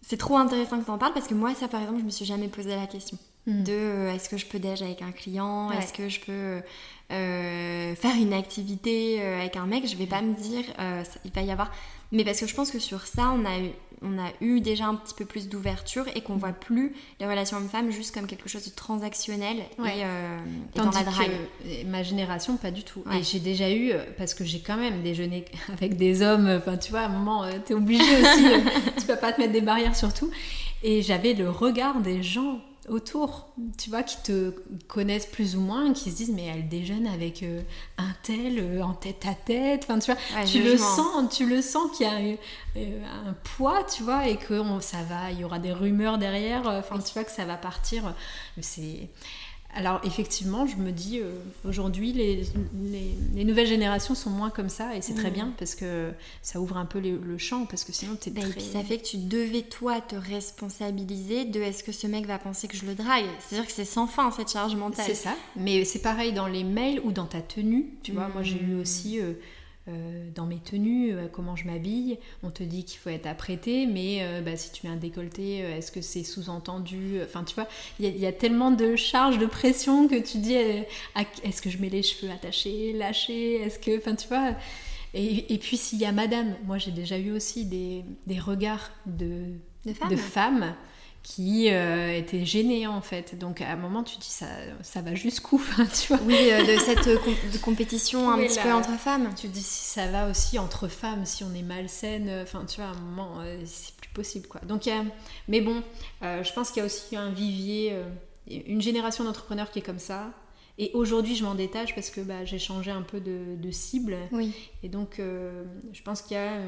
[0.00, 2.10] c'est trop intéressant que tu en parles parce que moi, ça, par exemple, je me
[2.10, 3.62] suis jamais posé la question hmm.
[3.62, 6.62] de euh, est-ce que je peux déj avec un client, est-ce que je peux
[7.12, 9.86] euh, faire une activité euh, avec un mec?
[9.86, 10.64] Je vais pas me dire,
[11.26, 11.70] il va y avoir
[12.14, 14.86] mais parce que je pense que sur ça, on a eu, on a eu déjà
[14.86, 18.48] un petit peu plus d'ouverture et qu'on voit plus les relations hommes-femmes juste comme quelque
[18.48, 20.38] chose de transactionnel et, euh,
[20.76, 21.30] dans la drague.
[21.86, 23.02] ma génération, pas du tout.
[23.12, 26.76] Et j'ai déjà eu, euh, parce que j'ai quand même déjeuné avec des hommes, enfin
[26.76, 28.44] tu vois, à un moment, tu t'es obligé aussi,
[28.98, 30.30] tu peux pas te mettre des barrières sur tout.
[30.84, 34.50] Et j'avais le regard des gens autour, tu vois, qui te
[34.88, 37.62] connaissent plus ou moins, qui se disent mais elle déjeune avec euh,
[37.98, 41.62] un tel euh, en tête à tête, enfin tu vois, tu le sens, tu le
[41.62, 42.36] sens qu'il y a
[42.76, 46.66] euh, un poids, tu vois, et que ça va, il y aura des rumeurs derrière,
[46.66, 48.14] enfin tu vois que ça va partir,
[48.60, 49.08] c'est
[49.74, 51.32] alors effectivement, je me dis, euh,
[51.64, 52.44] aujourd'hui, les,
[53.34, 55.34] les, nouvelles générations sont moins comme ça, et c'est très mm.
[55.34, 56.10] bien, parce que
[56.42, 58.82] ça ouvre un peu le champ, parce que sinon, tu es bah, Et puis ça
[58.82, 62.76] fait que tu devais, toi, te responsabiliser de est-ce que ce mec va penser que
[62.76, 65.04] je le drague C'est-à-dire que c'est sans fin, cette charge mentale.
[65.06, 68.42] C'est ça, mais c'est pareil dans les mails ou dans ta tenue, tu vois, moi
[68.42, 68.80] j'ai eu mm.
[68.80, 69.20] aussi...
[69.20, 69.32] Euh,
[69.86, 72.18] euh, dans mes tenues, euh, comment je m'habille.
[72.42, 75.58] On te dit qu'il faut être apprêté, mais euh, bah, si tu mets un décolleté,
[75.58, 77.68] est-ce que c'est sous-entendu Enfin, tu vois,
[78.00, 81.90] il y, a tellement de charges, de pression que tu dis est-ce que je mets
[81.90, 83.98] les cheveux attachés, lâchés Est-ce que.
[83.98, 84.54] Enfin, tu vois.
[85.12, 88.04] Et, puis s'il y a madame, moi j'ai déjà eu aussi des,
[88.40, 89.44] regards de,
[89.84, 90.74] de femmes
[91.24, 93.36] qui euh, était gênée en fait.
[93.36, 94.46] Donc à un moment tu dis ça,
[94.82, 95.60] ça va jusqu'où
[96.00, 97.18] tu vois Oui, euh, de cette euh,
[97.62, 99.30] compétition un petit peu entre femmes.
[99.34, 102.90] Tu dis si ça va aussi entre femmes, si on est malsaine, enfin tu vois,
[102.90, 104.60] à un moment c'est plus possible quoi.
[104.60, 104.88] Donc
[105.48, 105.82] mais bon,
[106.22, 107.98] je pense qu'il y a aussi un vivier,
[108.46, 110.30] une génération d'entrepreneurs qui est comme ça.
[110.76, 114.16] Et aujourd'hui, je m'en détache parce que bah, j'ai changé un peu de, de cible.
[114.32, 114.52] Oui.
[114.82, 116.58] Et donc, je pense qu'il y a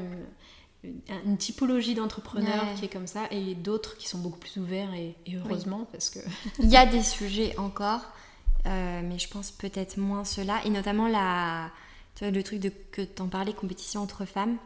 [1.25, 5.15] une typologie d'entrepreneurs qui est comme ça et d'autres qui sont beaucoup plus ouverts et,
[5.35, 6.19] heureusement parce que
[6.59, 8.01] il y a des sujets encore
[8.65, 11.69] euh, mais je pense peut-être moins cela et notamment la
[12.15, 14.57] tu vois, le truc de que t'en parlais compétition entre femmes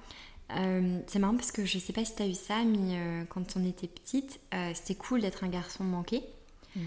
[0.57, 3.23] euh, c'est marrant parce que je sais pas si tu as eu ça mais euh,
[3.29, 4.39] quand on était petite
[4.73, 6.23] c'était cool d'être un garçon manqué.
[6.75, 6.81] Mm.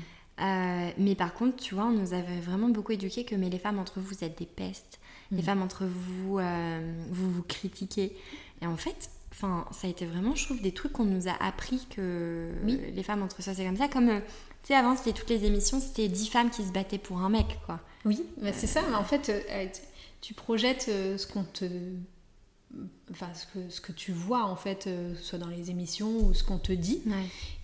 [0.99, 3.79] mais par contre tu vois on nous avait vraiment beaucoup éduqué que mais les femmes
[3.79, 4.99] entre vous vous êtes des pestes.
[5.31, 5.45] Les mm.
[5.45, 6.41] femmes entre vous
[7.11, 8.17] vous vous critiquez.
[8.63, 11.33] Et en fait Enfin, ça a été vraiment, je trouve, des trucs qu'on nous a
[11.43, 13.89] appris que les femmes entre soi, c'est comme ça.
[13.89, 14.21] Comme, euh,
[14.63, 17.31] tu sais, avant, c'était toutes les émissions, c'était 10 femmes qui se battaient pour un
[17.31, 17.81] mec, quoi.
[18.05, 18.83] Oui, bah, c'est ça.
[18.89, 19.67] Mais en fait, euh,
[20.21, 21.65] tu projettes ce qu'on te
[23.11, 26.35] enfin ce que, ce que tu vois en fait euh, soit dans les émissions ou
[26.35, 27.03] ce qu'on te dit.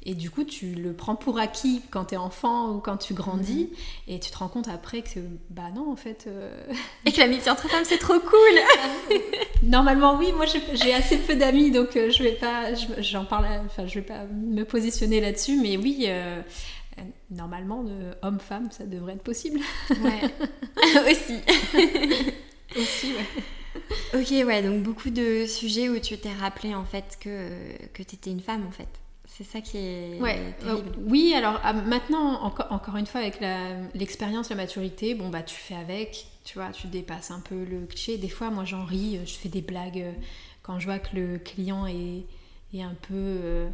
[0.02, 3.14] Et du coup tu le prends pour acquis quand tu es enfant ou quand tu
[3.14, 3.70] grandis.
[4.06, 5.20] Et tu te rends compte après que
[5.50, 6.50] bah non en fait euh,
[7.06, 9.18] et que l'amitié entre femmes c'est trop cool.
[9.62, 10.32] Normalement oui.
[10.32, 14.06] Moi j'ai assez peu d'amis donc euh, je vais pas j'en parle enfin je vais
[14.06, 15.58] pas me positionner là-dessus.
[15.60, 16.08] Mais oui
[17.30, 17.84] normalement
[18.20, 19.60] homme-femme ça devrait être possible.
[20.02, 21.10] Ouais.
[21.10, 21.38] Aussi.
[22.76, 23.42] Aussi ouais
[24.14, 27.50] ok, ouais, donc beaucoup de sujets où tu t'es rappelé en fait que,
[27.92, 28.88] que tu étais une femme en fait.
[29.40, 30.54] C'est ça qui est ouais.
[30.64, 33.40] Euh, oui, alors ah, maintenant, encore, encore une fois, avec
[33.94, 37.86] l'expérience, la, maturité, bon, bah tu fais avec, tu vois, tu dépasses un peu le
[37.86, 38.18] cliché.
[38.18, 40.12] Des fois, moi j'en ris, je fais des blagues euh,
[40.62, 42.26] quand je vois que le client est,
[42.74, 43.14] est un peu.
[43.14, 43.68] Euh,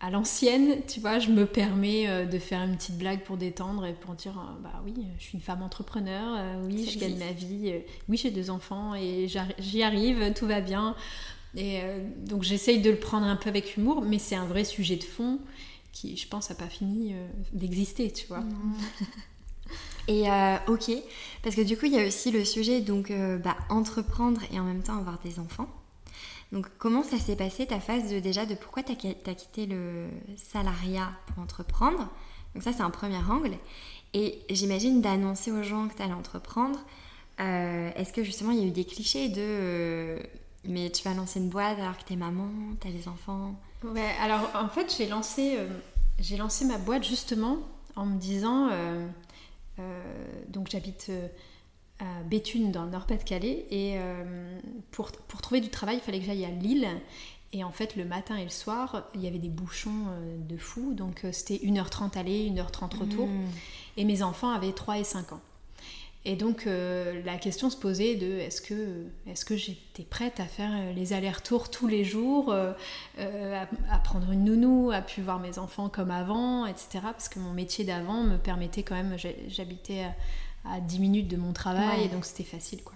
[0.00, 3.84] à l'ancienne, tu vois, je me permets euh, de faire une petite blague pour détendre
[3.84, 7.18] et pour dire, euh, bah oui, je suis une femme entrepreneur, euh, oui, je gagne
[7.18, 7.74] ma vie,
[8.08, 10.96] oui, j'ai deux enfants et j'y arrive, tout va bien.
[11.56, 11.80] Et
[12.16, 15.02] donc j'essaye de le prendre un peu avec humour, mais c'est un vrai sujet de
[15.02, 15.40] fond
[15.92, 17.12] qui, je pense, n'a pas fini
[17.52, 18.44] d'exister, tu vois.
[20.08, 20.26] Et
[20.68, 20.92] ok,
[21.42, 24.64] parce que du coup, il y a aussi le sujet, donc, bah, entreprendre et en
[24.64, 25.68] même temps avoir des enfants.
[26.52, 30.08] Donc comment ça s'est passé ta phase de déjà de pourquoi tu as, quitté le
[30.36, 32.08] salariat pour entreprendre?
[32.54, 33.56] Donc ça c'est un premier angle.
[34.14, 36.78] Et j'imagine d'annoncer aux gens que tu allais entreprendre.
[37.38, 40.18] Euh, est-ce que justement il y a eu des clichés de euh,
[40.64, 42.48] mais tu vas lancer une boîte alors que t'es maman,
[42.80, 43.54] t'as des enfants?
[43.84, 45.68] Ouais, alors en fait j'ai lancé, euh,
[46.18, 47.58] j'ai lancé ma boîte justement
[47.96, 48.70] en me disant
[50.48, 51.10] donc j'habite
[52.00, 54.58] à Béthune dans le Nord-Pas-de-Calais et euh,
[54.90, 56.88] pour, pour, trouver du travail il fallait que j'aille à Lille
[57.52, 60.56] et en fait le matin et le soir il y avait des bouchons euh, de
[60.56, 63.48] fou donc euh, c'était 1h30 aller 1h30 retour mmh.
[63.98, 65.40] et mes enfants avaient 3 et 5 ans
[66.26, 70.92] et donc la question se posait de est-ce que, est que j'étais prête à faire
[70.94, 72.76] les allers-retours tous les jours, à,
[73.90, 76.98] à, prendre une nounou, à pu voir mes enfants comme avant, etc.
[77.04, 79.16] Parce que mon métier d'avant me permettait quand même,
[79.48, 80.04] j'habitais
[80.64, 82.94] à 10 minutes de mon travail, et donc c'était facile quoi.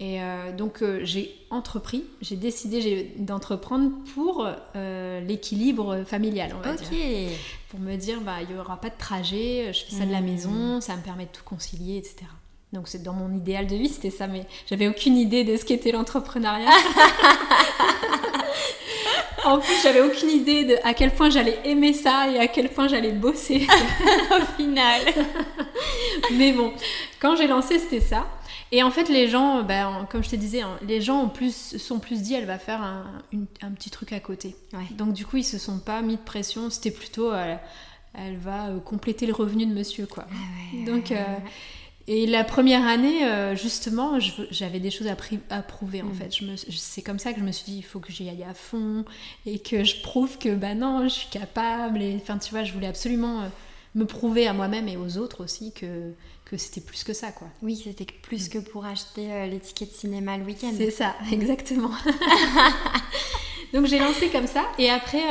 [0.00, 6.74] Et euh, donc euh, j'ai entrepris, j'ai décidé d'entreprendre pour euh, l'équilibre familial, on va
[6.74, 7.30] dire.
[7.68, 10.20] Pour me dire, bah, il n'y aura pas de trajet, je fais ça de la
[10.20, 10.24] mmh.
[10.24, 12.26] maison, ça me permet de tout concilier, etc.
[12.72, 15.64] Donc c'est dans mon idéal de vie, c'était ça, mais j'avais aucune idée de ce
[15.64, 16.70] qu'était l'entrepreneuriat.
[19.44, 22.68] en plus, j'avais aucune idée de à quel point j'allais aimer ça et à quel
[22.68, 23.66] point j'allais bosser
[24.30, 25.00] au final.
[26.34, 26.72] Mais bon,
[27.20, 28.26] quand j'ai lancé, c'était ça.
[28.70, 31.78] Et en fait, les gens, ben, comme je te disais, hein, les gens ont plus,
[31.78, 33.22] sont plus dit, elle va faire un,
[33.62, 34.56] un petit truc à côté.
[34.92, 36.68] Donc du coup, ils se sont pas mis de pression.
[36.68, 37.56] C'était plutôt, euh,
[38.14, 40.26] elle va euh, compléter le revenu de monsieur, quoi.
[40.30, 41.24] Ah Donc euh,
[42.06, 44.18] et la première année, euh, justement,
[44.50, 46.14] j'avais des choses à, prouver en mm.
[46.14, 46.30] fait.
[46.70, 49.04] C'est comme ça que je me suis dit, il faut que j'y aille à fond
[49.44, 52.02] et que je prouve que bah non, je suis capable.
[52.02, 53.50] Et enfin, tu vois, je voulais absolument
[53.94, 56.12] me prouver à moi-même et aux autres aussi que,
[56.44, 57.48] que c'était plus que ça, quoi.
[57.62, 58.50] Oui, c'était plus mm.
[58.50, 60.72] que pour acheter euh, les tickets de cinéma le week-end.
[60.76, 61.90] C'est ça, exactement.
[63.72, 65.22] Donc j'ai lancé comme ça et après,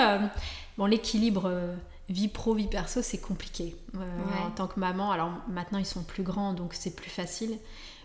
[0.77, 1.75] bon, l'équilibre
[2.09, 3.75] vie pro, vie perso, c'est compliqué.
[3.95, 7.57] Euh, en tant que maman, alors maintenant ils sont plus grands, donc c'est plus facile.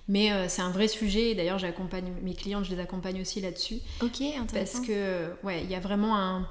[0.08, 1.34] Mais euh, c'est un vrai sujet.
[1.34, 3.78] D'ailleurs, j'accompagne mes clientes, je les accompagne aussi là-dessus.
[4.02, 4.78] Ok, intéressant.
[4.78, 6.42] Parce que, ouais, il y a vraiment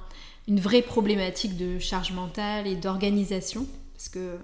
[0.48, 3.68] une vraie problématique de charge mentale et d'organisation.
[4.02, 4.40] Parce que,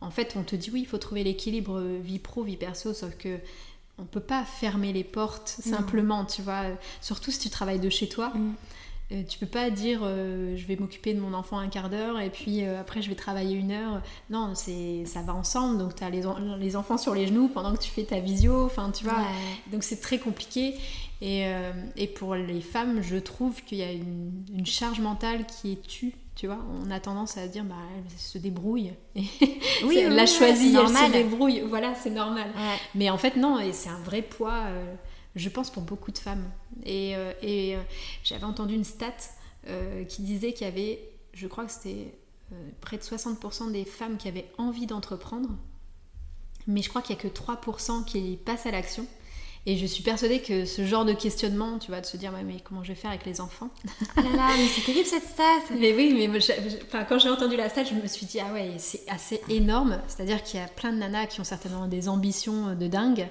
[0.00, 3.16] en fait, on te dit oui, il faut trouver l'équilibre vie pro, vie perso, sauf
[3.16, 3.38] que
[3.98, 6.64] on peut pas fermer les portes simplement, tu vois.
[7.00, 8.30] Surtout si tu travailles de chez toi.
[8.30, 8.54] Mm.
[9.12, 12.18] Euh, tu peux pas dire euh, je vais m'occuper de mon enfant un quart d'heure
[12.18, 14.02] et puis euh, après je vais travailler une heure.
[14.30, 15.78] Non, c'est ça va ensemble.
[15.78, 16.24] Donc tu as les,
[16.58, 18.64] les, enfants sur les genoux pendant que tu fais ta visio.
[18.64, 19.24] Enfin, tu vois.
[19.70, 20.74] Donc c'est très compliqué.
[21.22, 21.46] Et,
[21.96, 25.80] et, pour les femmes, je trouve qu'il y a une, une, charge mentale qui est
[25.80, 26.12] tue.
[26.36, 28.92] Tu vois, on a tendance à dire bah elle se débrouille.
[29.16, 31.62] oui, elle l'a choisi, elle se débrouille.
[31.66, 32.50] Voilà, c'est normal.
[32.94, 34.68] Mais en fait non, et c'est un vrai poids
[35.36, 36.50] je pense pour beaucoup de femmes.
[36.84, 37.82] Et, euh, euh,
[38.24, 39.14] j'avais entendu une stat
[39.68, 42.14] euh, qui disait qu'il y avait, je crois que c'était
[42.80, 45.50] près de 60% des femmes qui avaient envie d'entreprendre,
[46.66, 49.06] mais je crois qu'il n'y a que 3% qui passent à l'action.
[49.68, 52.60] Et je suis persuadée que ce genre de questionnement, tu vois, de se dire, mais
[52.62, 53.68] comment je vais faire avec les enfants
[54.16, 55.74] Ah là là, mais c'est terrible cette stat.
[55.78, 56.38] Mais oui, mais
[57.08, 60.00] quand j'ai entendu la stat, je me suis dit, ah ouais, c'est assez énorme.
[60.06, 63.28] C'est-à-dire qu'il y a plein de nanas qui ont certainement des ambitions de dingue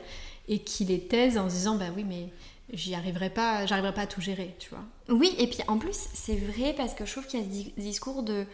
[0.48, 2.30] et qui les taisent en se disant bah oui mais
[2.74, 4.84] j'y arriverai pas j'arriverai pas à tout gérer tu vois.
[5.10, 7.82] Oui et puis en plus c'est vrai parce que je trouve qu'il y a ce
[7.82, 8.46] discours de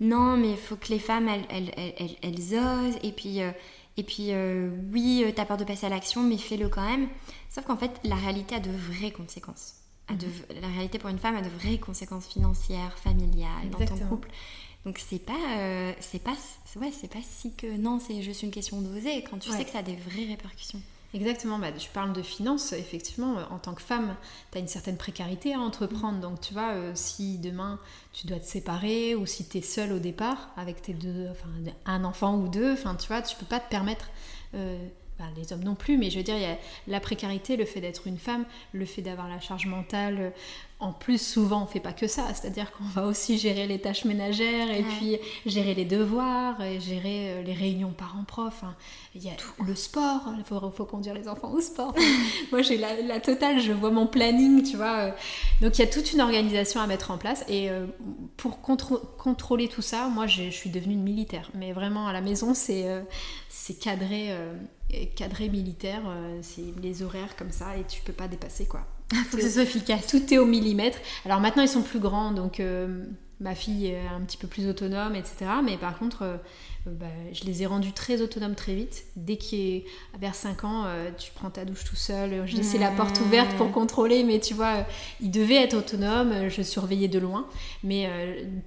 [0.00, 2.98] non mais il faut que les femmes elles, elles, elles, elles osent.
[3.02, 3.50] Et puis euh,
[3.96, 7.08] et puis euh, oui euh, t'as peur de passer à l'action mais fais-le quand même.
[7.48, 9.74] Sauf qu'en fait la réalité a de vraies conséquences.
[10.08, 10.60] De, mhm.
[10.60, 14.28] la réalité pour une femme a de vraies conséquences financières familiales dans ton couple.
[14.84, 16.36] Donc c'est pas c'est pas
[16.76, 19.70] ouais c'est pas si que non c'est juste une question d'oser quand tu sais que
[19.70, 20.80] ça a des vraies répercussions
[21.12, 24.14] Exactement, bah, tu parles de finances, effectivement, euh, en tant que femme,
[24.52, 26.20] tu as une certaine précarité à entreprendre.
[26.20, 27.80] Donc tu vois, euh, si demain
[28.12, 31.48] tu dois te séparer ou si tu es seule au départ avec tes deux, enfin,
[31.84, 34.08] un enfant ou deux, enfin tu vois, tu peux pas te permettre
[34.54, 34.78] euh,
[35.36, 37.80] les hommes non plus, mais je veux dire, il y a la précarité, le fait
[37.80, 40.32] d'être une femme, le fait d'avoir la charge mentale.
[40.80, 44.06] En plus, souvent, on fait pas que ça, c'est-à-dire qu'on va aussi gérer les tâches
[44.06, 48.64] ménagères et puis gérer les devoirs, et gérer euh, les réunions parents-prof.
[48.64, 48.74] Hein.
[49.14, 49.62] Il y a Tout.
[49.62, 51.94] le sport, il faut, faut, conduire les enfants au sport.
[52.50, 54.98] moi, j'ai la, totale, je vois mon planning, tu vois.
[55.00, 55.10] Euh.
[55.60, 57.44] Donc, il y a toute une organisation à mettre en place.
[57.46, 57.84] Et euh,
[58.40, 61.50] pour contrôler tout ça, moi, je suis devenue une militaire.
[61.54, 62.86] Mais vraiment, à la maison, c'est
[63.48, 64.34] c'est cadré
[65.16, 68.86] cadré militaire, euh, c'est les horaires comme ça et tu peux pas dépasser quoi.
[69.30, 70.06] Faut que ce soit efficace.
[70.06, 70.98] Tout est au millimètre.
[71.24, 73.04] Alors maintenant ils sont plus grands donc euh,
[73.40, 75.46] ma fille est un petit peu plus autonome etc.
[75.64, 76.36] Mais par contre euh,
[76.86, 79.04] bah, je les ai rendus très autonomes très vite.
[79.16, 79.82] Dès qu'il
[80.18, 80.86] vers 5 ans,
[81.18, 82.46] tu prends ta douche tout seul.
[82.46, 84.86] Je laissais la porte ouverte pour contrôler, mais tu vois,
[85.20, 86.48] ils devaient être autonomes.
[86.48, 87.46] Je surveillais de loin.
[87.84, 88.08] Mais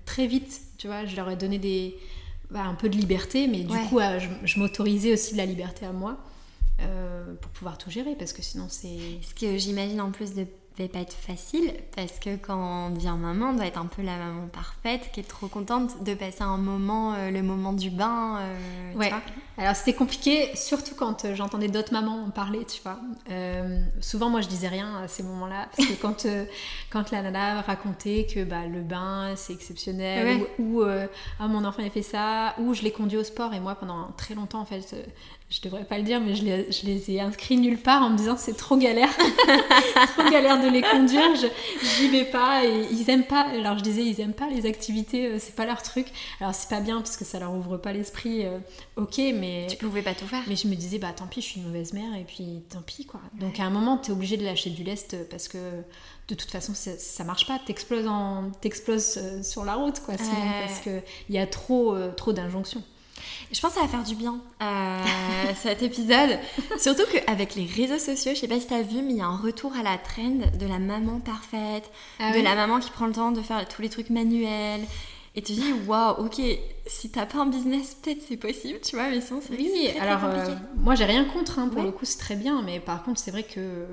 [0.06, 1.96] très vite, tu vois, je leur ai donné des,
[2.54, 5.88] bah, un peu de liberté, mais du coup, euh, je, m'autorisais aussi de la liberté
[5.88, 6.20] à moi
[6.82, 9.00] euh, pour pouvoir tout gérer, parce que sinon c'est...
[9.24, 10.46] Ce que j'imagine en plus de
[10.78, 14.02] va pas être facile parce que quand on devient maman, on doit être un peu
[14.02, 17.90] la maman parfaite qui est trop contente de passer un moment, euh, le moment du
[17.90, 18.40] bain.
[18.40, 19.12] Euh, ouais.
[19.58, 23.00] Alors c'était compliqué, surtout quand euh, j'entendais d'autres mamans en parler, tu vois.
[24.02, 26.26] souvent, moi, je disais rien à ces moments-là parce que quand,
[26.90, 31.90] quand la nana racontait que bah, le bain c'est exceptionnel ou, ah, mon enfant a
[31.90, 34.96] fait ça, ou je l'ai conduit au sport et moi pendant très longtemps en fait
[35.54, 38.10] je devrais pas le dire, mais je les, je les, ai inscrits nulle part en
[38.10, 39.16] me disant c'est trop galère,
[40.18, 43.46] trop galère de les conduire, j'y vais pas et ils aiment pas.
[43.50, 46.08] Alors je disais ils aiment pas les activités, euh, c'est pas leur truc.
[46.40, 48.58] Alors c'est pas bien parce que ça leur ouvre pas l'esprit, euh,
[48.96, 50.42] ok, mais tu pouvais pas tout faire.
[50.48, 52.82] Mais je me disais bah tant pis, je suis une mauvaise mère et puis tant
[52.82, 53.22] pis quoi.
[53.40, 55.60] Donc à un moment tu es obligé de lâcher du lest parce que
[56.30, 60.36] de toute façon ça, ça marche pas, t'exploses en euh, sur la route quoi, sinon,
[60.66, 62.82] parce que il y a trop trop d'injonctions.
[63.54, 65.04] Je pense que ça va faire du bien euh,
[65.56, 66.40] cet épisode.
[66.80, 69.22] Surtout qu'avec les réseaux sociaux, je sais pas si tu as vu, mais il y
[69.22, 71.90] a un retour à la trend de la maman parfaite,
[72.20, 74.82] ah de la maman qui prend le temps de faire tous les trucs manuels.
[75.36, 76.42] Et tu dis, waouh, ok,
[76.86, 80.24] si t'as pas un business, peut-être c'est possible, tu vois, mais sinon c'est Oui, alors
[80.26, 83.20] euh, moi j'ai rien contre, hein, pour le coup c'est très bien, mais par contre
[83.20, 83.88] c'est vrai que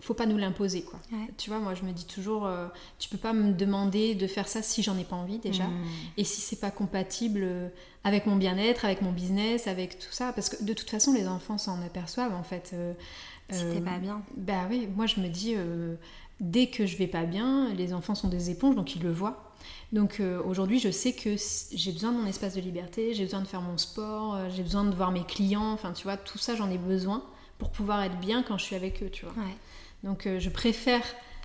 [0.00, 0.98] faut pas nous l'imposer quoi.
[1.36, 4.48] Tu vois, moi je me dis toujours, euh, tu peux pas me demander de faire
[4.48, 5.84] ça si j'en ai pas envie déjà, hmm.
[6.16, 7.68] et si c'est pas compatible euh,
[8.04, 11.26] avec mon bien-être, avec mon business, avec tout ça, parce que de toute façon les
[11.26, 12.70] enfants s'en aperçoivent en fait.
[12.74, 12.92] Euh,
[13.50, 14.22] si t'es pas bien.
[14.36, 15.54] Bah oui, moi je me dis,
[16.40, 19.54] dès que je vais pas bien, les enfants sont des éponges donc ils le voient.
[19.92, 21.36] Donc aujourd'hui, je sais que
[21.72, 24.82] j'ai besoin de mon espace de liberté, j'ai besoin de faire mon sport, j'ai besoin
[24.82, 27.22] de voir mes clients, enfin tu vois, tout ça j'en ai besoin
[27.58, 29.34] pour pouvoir être bien quand je suis avec eux, tu vois.
[29.34, 29.56] Ouais.
[30.04, 31.02] Donc euh, je préfère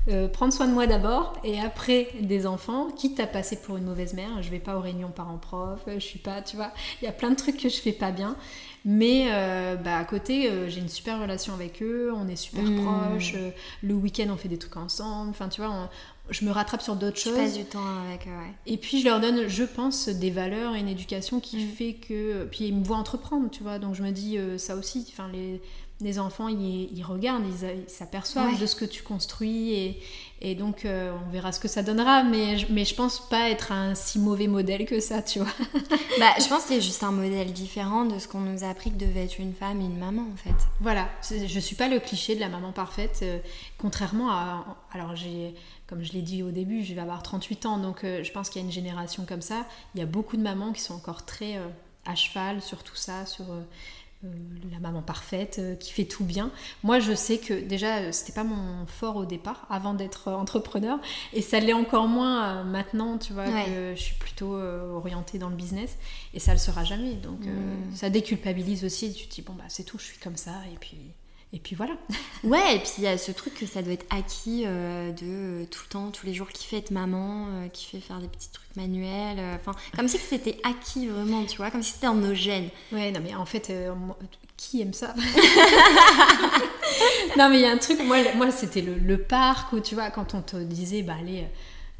[0.07, 3.85] euh, prendre soin de moi d'abord et après des enfants, quitte à passer pour une
[3.85, 4.41] mauvaise mère.
[4.41, 7.29] Je vais pas aux réunions parents-prof, je suis pas, tu vois, il y a plein
[7.29, 8.35] de trucs que je fais pas bien.
[8.83, 12.63] Mais euh, bah, à côté, euh, j'ai une super relation avec eux, on est super
[12.63, 12.75] Mm.
[12.81, 13.33] proches.
[13.35, 13.51] euh,
[13.83, 15.29] le week-end, on fait des trucs ensemble.
[15.29, 15.87] Enfin, tu vois, on-
[16.31, 17.35] je me rattrape sur d'autres choses.
[17.35, 18.53] passes du temps avec eux, ouais.
[18.65, 21.69] Et puis je leur donne, je pense, des valeurs et une éducation qui Mm.
[21.69, 22.45] fait que.
[22.45, 23.77] Puis ils me voient entreprendre, tu vois.
[23.77, 25.05] Donc je me dis euh, ça aussi.
[25.11, 25.61] Enfin, les,
[26.01, 28.57] les enfants, ils, ils regardent, ils s'aperçoivent Ouais.
[28.59, 29.73] de ce que tu construis.
[29.73, 30.01] Et,
[30.43, 32.23] et donc euh, on verra ce que ça donnera.
[32.23, 35.47] Mais je, mais je pense pas être un si mauvais modèle que ça, tu vois.
[36.19, 38.91] Bah, je pense que c'est juste un modèle différent de ce qu'on nous a appris
[38.91, 40.53] que devait être une femme et une maman, en fait.
[40.81, 43.39] Voilà, je suis pas le cliché de la maman parfaite, euh,
[43.77, 44.65] contrairement à...
[44.93, 45.55] Alors j'ai,
[45.87, 48.49] comme je l'ai dit au début, je vais avoir 38 ans, donc euh, je pense
[48.49, 49.65] qu'il y a une génération comme ça.
[49.95, 51.59] Il y a beaucoup de mamans qui sont encore très
[52.05, 53.45] à cheval sur tout ça, sur
[54.25, 54.27] euh,
[54.71, 56.51] la maman parfaite, euh, qui fait tout bien.
[56.83, 60.99] Moi je sais que déjà, euh, c'était pas mon fort au départ, avant d'être entrepreneur,
[61.33, 63.65] et ça l'est encore moins euh, maintenant, tu vois, Ouais.
[63.65, 65.97] que je suis plutôt orientée dans le business,
[66.33, 67.13] et ça le sera jamais.
[67.13, 67.95] Donc Mm.
[67.95, 70.77] ça déculpabilise aussi, tu te dis, bon bah c'est tout, je suis comme ça, et
[70.79, 70.97] puis...
[71.53, 71.93] Et puis voilà.
[72.43, 75.21] Ouais, et puis il y a ce truc que ça doit être acquis euh, de
[75.21, 78.17] euh, tout le temps, tous les jours, qui fait être maman, euh, qui fait faire
[78.17, 79.37] des petits trucs manuels.
[79.55, 82.69] Enfin, comme si c'était acquis vraiment, tu vois, comme si c'était dans nos gènes.
[82.91, 83.71] Ouais, non, mais en fait,
[84.57, 85.13] qui aime ça?
[87.37, 89.93] Non, mais il y a un truc, moi, moi c'était le, le parc où, tu
[89.93, 91.45] vois, quand on te disait, bah allez,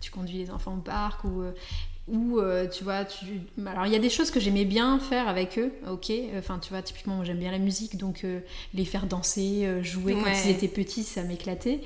[0.01, 1.43] tu conduis les enfants au parc ou.
[2.11, 3.25] Ou euh, tu vois, tu...
[3.65, 6.11] alors il y a des choses que j'aimais bien faire avec eux, ok.
[6.37, 8.41] Enfin, tu vois, typiquement, j'aime bien la musique, donc euh,
[8.73, 11.79] les faire danser, euh, jouer quand ils étaient petits, ça m'éclatait.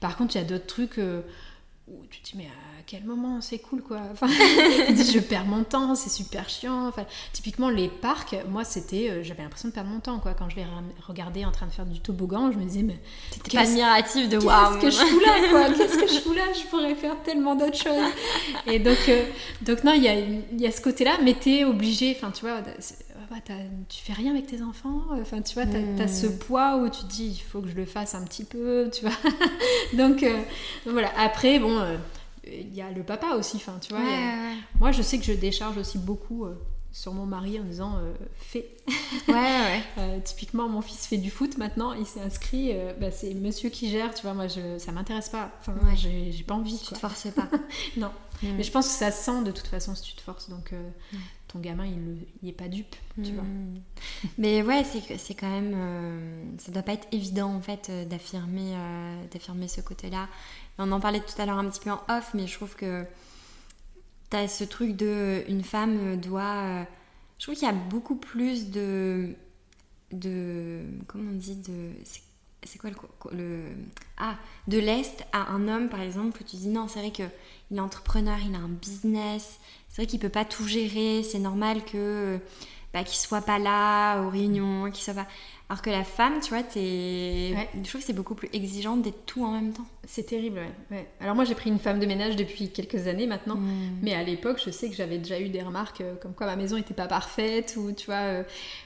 [0.00, 2.48] Par contre, il y a d'autres trucs où tu te dis, mais
[2.86, 6.86] quel moment c'est cool quoi enfin, Je perds mon temps, c'est super chiant.
[6.88, 10.34] Enfin, typiquement, les parcs, moi c'était, euh, j'avais l'impression de perdre mon temps quoi.
[10.34, 10.64] Quand je les
[11.06, 12.98] regardais en train de faire du toboggan, je me disais, mais
[13.44, 14.78] Qu'est-ce- admiratif de qu'est-ce waouh.
[14.80, 15.64] que je fous là quoi?
[15.74, 16.42] Qu'est-ce que je fous là?
[16.54, 18.12] Je pourrais faire tellement d'autres choses.
[18.66, 19.24] Et donc, euh,
[19.62, 20.14] donc non, il y a,
[20.56, 23.54] y a ce côté-là, mais t'es obligé, enfin tu vois, bah, t'as-
[23.88, 26.00] tu fais rien avec tes enfants, enfin tu vois, t'as Mm.
[26.00, 28.44] as ce poids où tu te dis, il faut que je le fasse un petit
[28.44, 29.14] peu, tu vois?
[29.94, 30.32] donc, euh,
[30.84, 31.96] donc voilà, après, bon, euh,
[32.46, 33.98] il y a le papa aussi, enfin tu vois.
[34.02, 36.54] Ouais, il y a- ouais, Moi je sais que je décharge aussi beaucoup euh,
[36.92, 38.68] sur mon mari en disant, euh, fais.
[39.28, 39.34] ouais.
[39.34, 39.82] ouais.
[39.98, 43.90] Euh, typiquement, mon fils fait du foot maintenant, il s'est inscrit, bah, c'est monsieur qui
[43.90, 45.96] gère, tu vois, moi je, ça m'intéresse pas, enfin Ouais.
[45.96, 46.94] j'ai pas envie Tu quoi.
[46.96, 47.48] te forces pas.
[47.96, 48.10] Non.
[48.42, 50.72] Mais je pense que ça se sent de toute façon si tu te forces, donc.
[51.58, 53.42] Gamin il, le- il est pas dupe, tu vois.
[53.44, 53.80] Mm.
[54.38, 55.72] Mais ouais, c'est c'est quand même.
[55.74, 60.28] euh, ça doit pas être évident en fait euh, d'affirmer euh, d'affirmer ce côté-là.
[60.78, 63.04] On en parlait tout à l'heure un petit peu en off, mais je trouve que
[64.30, 66.84] t'as ce truc de une femme doit.
[67.38, 69.34] je trouve qu'il y a beaucoup plus de
[70.12, 72.22] de comment on dit de c'est-
[72.80, 72.96] quoi le,
[73.36, 73.62] le
[74.18, 74.36] ah
[74.66, 77.22] de l'est à un homme par exemple où tu dis non c'est vrai que
[77.70, 79.60] il est entrepreneur il a un business
[79.96, 82.38] c'est vrai qu'il peut pas tout gérer c'est normal que
[82.92, 85.26] bah, qu'il soit pas là aux réunions qu'il soit pas
[85.68, 87.68] alors que la femme tu vois t'es Ouais.
[87.82, 90.96] je trouve que c'est beaucoup plus exigeant d'être tout en même temps C'est terrible, ouais.
[90.96, 91.08] ouais.
[91.20, 93.98] Alors moi j'ai pris une femme de ménage depuis quelques années maintenant, Mm.
[94.02, 96.54] mais à l'époque je sais que j'avais déjà eu des remarques euh, comme quoi ma
[96.54, 98.42] maison était pas parfaite, ou tu vois, euh,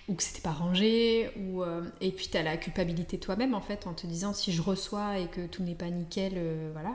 [0.08, 3.86] ou que c'était pas rangé, ou, euh, et puis t'as la culpabilité toi-même en fait
[3.86, 6.94] en te disant si je reçois et que tout n'est pas nickel, euh, voilà.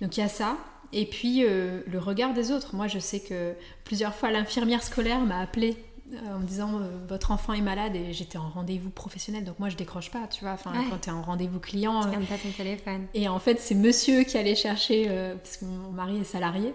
[0.00, 0.56] Donc il y a ça.
[0.92, 2.74] Et puis euh, le regard des autres.
[2.74, 5.76] Moi je sais que plusieurs fois l'infirmière scolaire m'a appelée
[6.12, 9.58] euh, en me disant euh, votre enfant est malade et j'étais en rendez-vous professionnel donc
[9.58, 10.84] moi je décroche pas tu vois enfin Ouais.
[10.88, 14.22] quand t'es en rendez-vous client tu euh, pas ton téléphone et en fait, c'est monsieur
[14.22, 16.72] qui allait chercher, euh, parce que mon mari est salarié,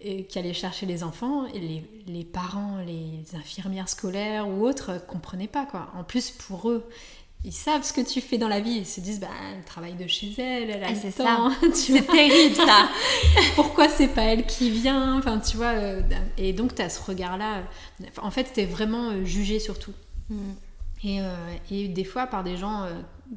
[0.00, 5.04] et qui allait chercher les enfants, et les, les parents, les infirmières scolaires ou autres
[5.08, 5.88] comprenaient pas, quoi.
[5.98, 6.88] En plus, pour eux,
[7.44, 9.94] ils savent ce que tu fais dans la vie, ils se disent, bah, elle travaille
[9.94, 12.88] de chez elle, elle a Ah, le c'est temps, tu c'est terrible ça
[13.54, 15.66] pourquoi c'est pas elle qui vient, enfin, tu vois.
[15.68, 16.02] euh,
[16.36, 17.62] et donc, tu as ce regard-là.
[18.20, 19.92] En fait, tu es vraiment euh, jugé sur tout.
[20.30, 20.36] Mm.
[21.04, 21.26] Et, euh,
[21.70, 22.90] et des fois par des gens euh,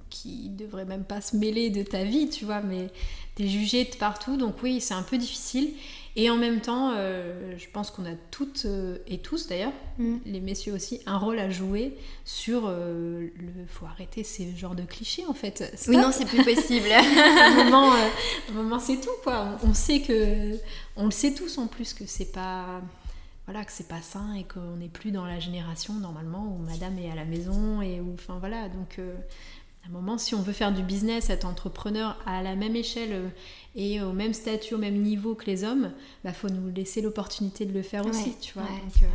[0.10, 2.88] qui devraient même pas se mêler de ta vie, tu vois, mais
[3.36, 5.70] t'es jugé de partout, donc oui, c'est un peu difficile.
[6.16, 10.18] Et en même temps, euh, je pense qu'on a toutes euh, et tous d'ailleurs, Mm.
[10.26, 11.96] les messieurs aussi, un rôle à jouer
[12.26, 13.66] sur euh, le.
[13.68, 15.64] Faut arrêter ces genres de clichés en fait.
[15.88, 17.00] oui non c'est plus possible à
[17.48, 18.08] un moment, euh,
[18.50, 19.58] un moment, c'est tout quoi.
[19.64, 20.58] On, on sait que,
[20.96, 22.82] on le sait tous en plus que c'est pas,
[23.46, 26.98] voilà, que c'est pas sain et qu'on n'est plus dans la génération normalement où Madame
[27.00, 29.00] est à la maison et où, enfin voilà, donc.
[29.84, 33.12] À un moment, si on veut faire du business, être entrepreneur à la même échelle
[33.14, 33.28] euh,
[33.76, 35.92] et au même statut, au même niveau que les hommes,
[36.24, 38.64] bah faut nous laisser l'opportunité de le faire aussi, tu vois.
[38.64, 39.08] ouais, donc, euh.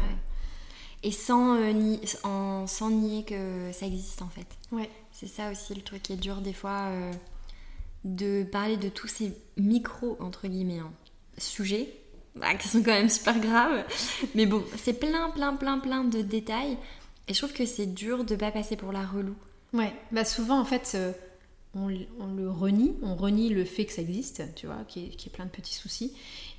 [1.03, 4.47] Et sans, euh, ni- en- sans nier que ça existe en fait.
[4.73, 4.91] ouais.
[5.13, 7.13] C'est ça aussi le truc qui est dur des fois, euh,
[8.05, 10.93] de parler de tous ces micros, entre guillemets, hein,
[11.39, 11.89] sujets,
[12.35, 13.85] bah, qui sont quand même super graves.
[14.35, 16.77] Mais bon, c'est plein, plein, plein, plein de détails
[17.29, 19.35] Et je trouve que c'est dur de pas passer pour la relou.
[19.77, 21.13] Ouais, bah souvent en fait, euh,
[21.75, 25.45] on, le renie, on renie le fait que ça existe, tu vois, qui est, plein
[25.45, 26.15] de petits soucis.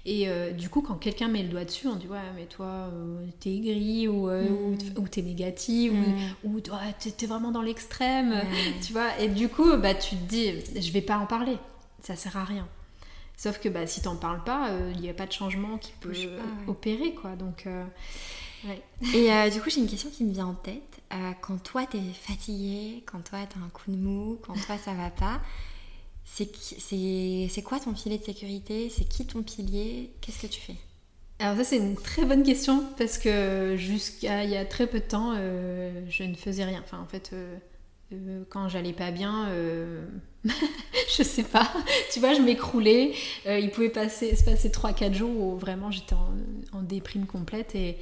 [0.06, 2.90] Et euh, du coup, quand quelqu'un met le doigt dessus, on dit ouais, mais toi,
[2.94, 4.98] euh, t'es aigri ou, mm.
[4.98, 6.56] ou, t'es négatif ou, mm.
[6.56, 8.40] ou t'es vraiment dans l'extrême,
[8.86, 9.18] tu vois.
[9.20, 11.58] Et du coup, bah tu te dis, je vais pas en parler,
[12.04, 12.68] ça sert à rien.
[13.36, 16.14] Sauf que bah, si t'en parles pas, il n'y a pas de changement qui peut
[16.68, 17.36] opérer, quoi.
[17.36, 17.68] Donc
[19.16, 20.97] et du coup, j'ai une question qui me vient en tête.
[21.14, 24.94] Euh, quand toi, t'es fatigué, quand toi, t'as un coup de mou, quand toi, ça
[24.94, 25.42] va pas,
[26.26, 28.90] c'est quoi ton filet de sécurité?
[28.90, 30.12] C'est qui ton pilier?
[30.22, 30.76] Qu'est-ce que tu fais?
[31.40, 35.00] Alors ça c'est une très bonne question parce que jusqu'à il y a très peu
[35.00, 36.82] de temps euh, je ne faisais rien.
[36.84, 37.32] Enfin en fait
[38.50, 39.48] quand j'allais pas bien,
[40.44, 41.72] je sais pas,
[42.12, 43.14] tu vois je m'écroulais.
[43.46, 46.34] il pouvait passer, se passer 3-4 jours où vraiment j'étais en,
[46.74, 47.98] en, déprime complète et,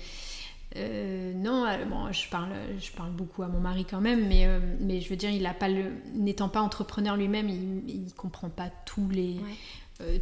[0.77, 2.49] euh, non, euh, je parle,
[2.79, 5.69] je parle beaucoup à mon mari quand même, mais, euh, je veux dire, il pas
[6.13, 9.37] n'étant pas entrepreneur lui-même, il, ne comprend pas tous les,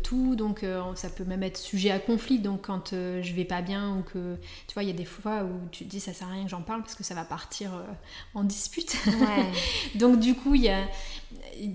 [0.03, 0.65] tout, donc
[0.95, 2.39] ça peut même être sujet à conflit.
[2.39, 4.35] Donc quand je vais pas bien ou que,
[4.67, 6.43] tu vois, il y a des fois où tu te dis ça sert à rien
[6.43, 7.71] que j'en parle parce que ça va partir
[8.35, 8.95] en dispute.
[9.95, 10.83] donc du coup, y a,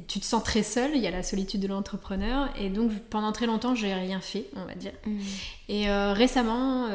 [0.07, 3.32] tu te sens très seul, il y a la solitude de l'entrepreneur, et donc pendant
[3.32, 4.92] très longtemps, j'ai rien fait, on va dire.
[5.05, 5.18] Mm.
[5.68, 6.88] Et récemment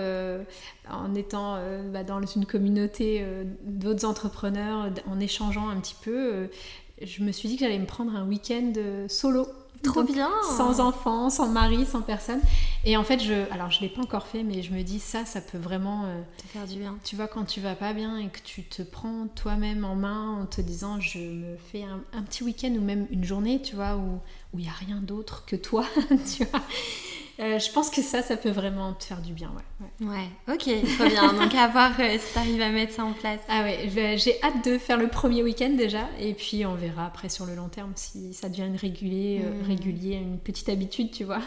[0.89, 6.33] en étant euh, bah, dans une communauté euh, d'autres entrepreneurs, en échangeant un petit peu,
[6.33, 6.47] euh,
[7.01, 8.73] je me suis dit que j'allais me prendre un week-end
[9.07, 9.47] solo.
[9.83, 12.39] Trop bien Sans enfant, sans mari, sans personne.
[12.85, 15.25] Et en fait, je, alors je l'ai pas encore fait, mais je me dis ça,
[15.25, 16.05] ça peut vraiment
[16.37, 16.97] te faire du bien.
[17.03, 20.41] Tu vois, quand tu vas pas bien et que tu te prends toi-même en main
[20.41, 23.97] en te disant, je me fais un, petit week-end ou même une journée, tu vois,
[23.97, 24.19] où
[24.57, 25.85] il n'y a rien d'autre que toi,
[26.37, 26.61] tu vois.
[27.39, 30.07] Euh, je pense que ça, ça peut vraiment te faire du bien, ouais.
[30.07, 31.33] Ouais, ok, très bien.
[31.41, 33.39] Donc à voir euh, si tu arrives à mettre ça en place.
[33.49, 37.29] Ah ouais, j'ai hâte de faire le premier week-end déjà, et puis on verra après
[37.29, 39.67] sur le long terme si ça devient une régulier, euh, mm.
[39.67, 41.41] régulier une petite habitude, tu vois.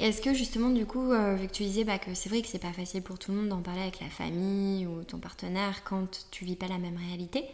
[0.00, 2.48] et est-ce que justement, du coup, vu que tu disais bah, que c'est vrai que
[2.48, 5.84] c'est pas facile pour tout le monde d'en parler avec la famille ou ton partenaire
[5.84, 7.44] quand tu vis pas la même réalité,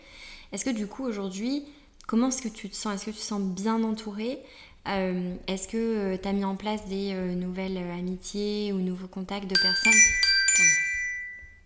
[0.52, 1.64] est-ce que du coup aujourd'hui,
[2.06, 2.94] comment est-ce que tu te sens?
[2.94, 4.40] Est-ce que tu te sens bien entourée?
[4.86, 9.06] Euh, est-ce que euh, tu as mis en place des euh, nouvelles amitiés ou nouveaux
[9.06, 9.92] contacts de personnes?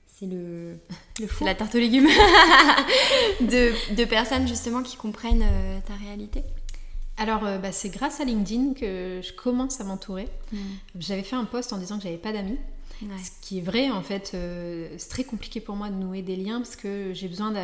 [0.06, 0.78] C'est le,
[1.20, 2.08] le la tarte aux légumes.
[3.40, 5.44] De, de, personnes justement qui comprennent
[5.86, 6.42] ta réalité?
[7.16, 10.28] Alors, bah, c'est grâce à LinkedIn que je commence à m'entourer.
[10.52, 10.56] Hmm.
[10.98, 12.58] J'avais fait un post en disant que j'avais pas d'amis.
[13.00, 14.36] Ce qui est vrai, en fait,
[14.96, 17.60] c'est très compliqué pour moi de nouer des liens parce que j'ai besoin de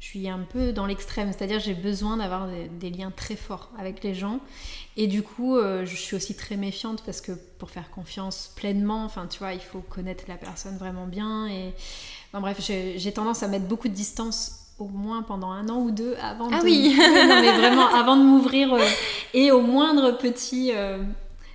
[0.00, 2.48] je suis un peu dans l'extrême, c'est-à-dire j'ai besoin d'avoir
[2.80, 4.40] des, liens très forts avec les gens.
[4.96, 9.04] Et du coup, euh, je suis aussi très méfiante parce que pour faire confiance pleinement,
[9.04, 11.46] enfin tu vois, il faut connaître la personne vraiment bien.
[11.48, 11.74] Et
[12.32, 16.16] bref, j'ai tendance à mettre beaucoup de distance au moins pendant un an ou deux
[16.22, 16.64] avant ah de...
[16.64, 18.80] oui non, mais vraiment avant de m'ouvrir euh,
[19.34, 20.98] et au moindre petit euh,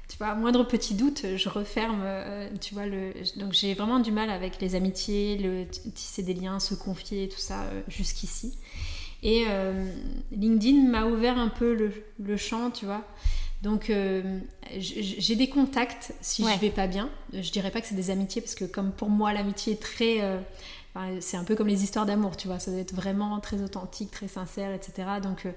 [0.08, 3.12] tu vois, moindre petit doute, je referme, euh, tu vois, le...
[3.38, 7.40] donc j'ai vraiment du mal avec les amitiés, le tisser des liens, se confier, tout
[7.40, 8.58] ça, euh, jusqu'ici.
[9.24, 9.90] Et euh,
[10.32, 13.04] LinkedIn m'a ouvert un peu le, le champ, tu vois.
[13.64, 13.92] Donc
[14.78, 17.10] j'ai des contacts si je vais pas bien.
[17.34, 20.20] Je dirais pas que c'est des amitiés parce que comme pour moi l'amitié est très
[21.20, 24.12] c'est un peu comme les histoires d'amour, tu vois, ça doit être vraiment très authentique,
[24.12, 25.08] très sincère, etc.
[25.24, 25.48] Donc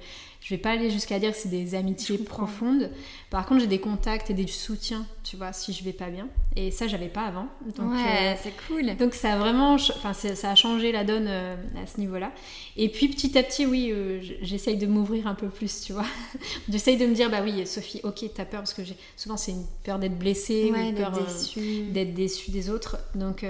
[0.49, 2.91] je vais pas aller jusqu'à dire que c'est des amitiés profondes.
[3.29, 6.27] Par contre, j'ai des contacts et des soutiens, tu vois, si je vais pas bien.
[6.57, 7.49] Et ça, j'avais pas avant.
[7.77, 8.97] Donc, ouais, euh, c'est cool.
[8.97, 12.33] Donc ça a vraiment, enfin, ça a changé la donne euh, à ce niveau-là.
[12.79, 16.07] Et puis petit à petit, oui, euh, j'essaye de m'ouvrir un peu plus, tu vois.
[16.71, 19.53] j'essaye de me dire, bah oui, Sophie, ok, t'as peur parce que j'ai souvent c'est
[19.53, 22.97] une peur d'être blessée ou peur d'être déçue des autres.
[23.15, 23.45] Donc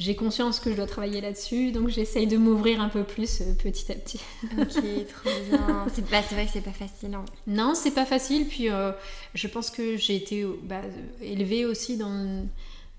[0.00, 3.92] j'ai conscience que je dois travailler là-dessus, donc j'essaye de m'ouvrir un peu plus petit
[3.92, 4.20] à petit.
[4.58, 5.86] ok, trop bien.
[6.16, 7.14] Bah, c'est vrai que c'est pas facile.
[7.14, 7.24] Hein.
[7.46, 8.46] Non, c'est pas facile.
[8.48, 8.92] Puis euh,
[9.34, 10.80] je pense que j'ai été bah,
[11.20, 12.46] élevée aussi dans,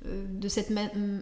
[0.05, 0.69] euh, de cette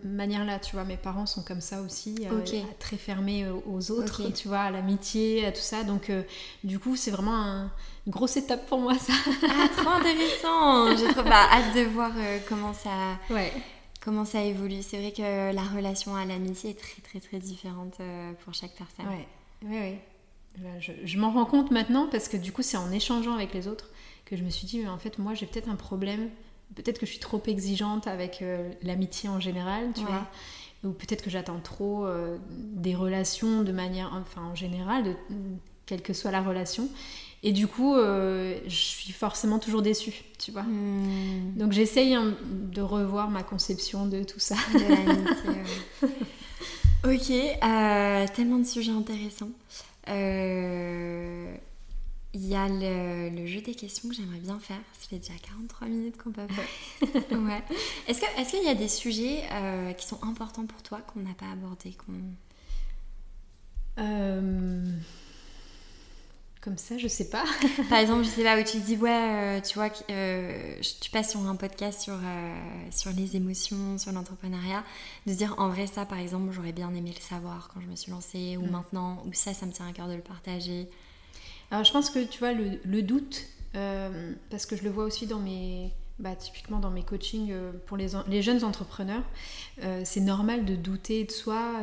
[0.03, 0.59] manière-là.
[0.59, 4.59] Tu vois, mes parents sont comme ça aussi, euh, très fermés aux autres, tu vois,
[4.59, 5.83] à l'amitié, à tout ça.
[5.85, 6.11] Donc,
[6.65, 7.71] du coup, c'est vraiment un,
[8.07, 9.13] une grosse étape pour moi, ça.
[9.43, 12.11] ah, trop intéressant J'ai trop bah, hâte de voir
[12.49, 13.17] comment ça.
[13.29, 13.53] Ouais
[14.01, 14.83] comment ça évolue.
[14.83, 17.95] C'est vrai que la relation à l'amitié est très très très différente
[18.43, 19.07] pour chaque personne.
[19.07, 19.27] Ouais,
[19.67, 19.99] ouais, ouais.
[21.03, 23.89] Je, m'en rends compte maintenant parce que du coup, c'est en échangeant avec les autres
[24.25, 26.29] que je me suis dit, mais en fait, moi, j'ai peut-être un problème.
[26.75, 30.27] Peut-être que je suis trop exigeante avec euh, l'amitié en général, tu vois.
[30.83, 35.13] Ou peut-être que j'attends trop euh, des relations de manière, enfin, en général, de,
[35.85, 36.89] quelle que soit la relation.
[37.43, 40.63] Et du coup, euh, je suis forcément toujours déçue, tu vois.
[40.63, 41.53] Hmm.
[41.55, 44.55] Donc j'essaye hein, de revoir ma conception de tout ça.
[44.73, 46.07] De
[47.05, 47.31] Ok,
[48.33, 49.51] tellement de sujets intéressants.
[50.09, 51.55] Euh,
[52.33, 54.81] il y a le, jeu des questions que j'aimerais bien faire.
[54.99, 57.09] Ça fait déjà 43 minutes qu'on peut faire.
[57.31, 57.63] ouais.
[58.07, 61.33] Est-ce qu'il est y a des sujets euh, qui sont importants pour toi qu'on n'a
[61.33, 61.95] pas abordés
[66.65, 67.45] Comme ça, je sais pas.
[67.89, 71.55] Par exemple, je sais pas où tu dis, ouais, tu vois, tu passes sur un
[71.55, 72.17] podcast sur,
[72.89, 74.83] sur les émotions, sur l'entrepreneuriat,
[75.27, 77.95] de dire en vrai, ça, par exemple, j'aurais bien aimé le savoir quand je me
[77.95, 78.71] suis lancée, ou mm.
[78.71, 80.89] maintenant, ou ça, ça me tient à cœur de le partager.
[81.71, 83.45] Alors je pense que tu vois le, doute,
[83.75, 87.71] euh, parce que je le vois aussi dans mes, bah, typiquement dans mes coachings euh,
[87.85, 89.23] pour les, les jeunes entrepreneurs,
[89.83, 91.81] euh, c'est normal de douter de soi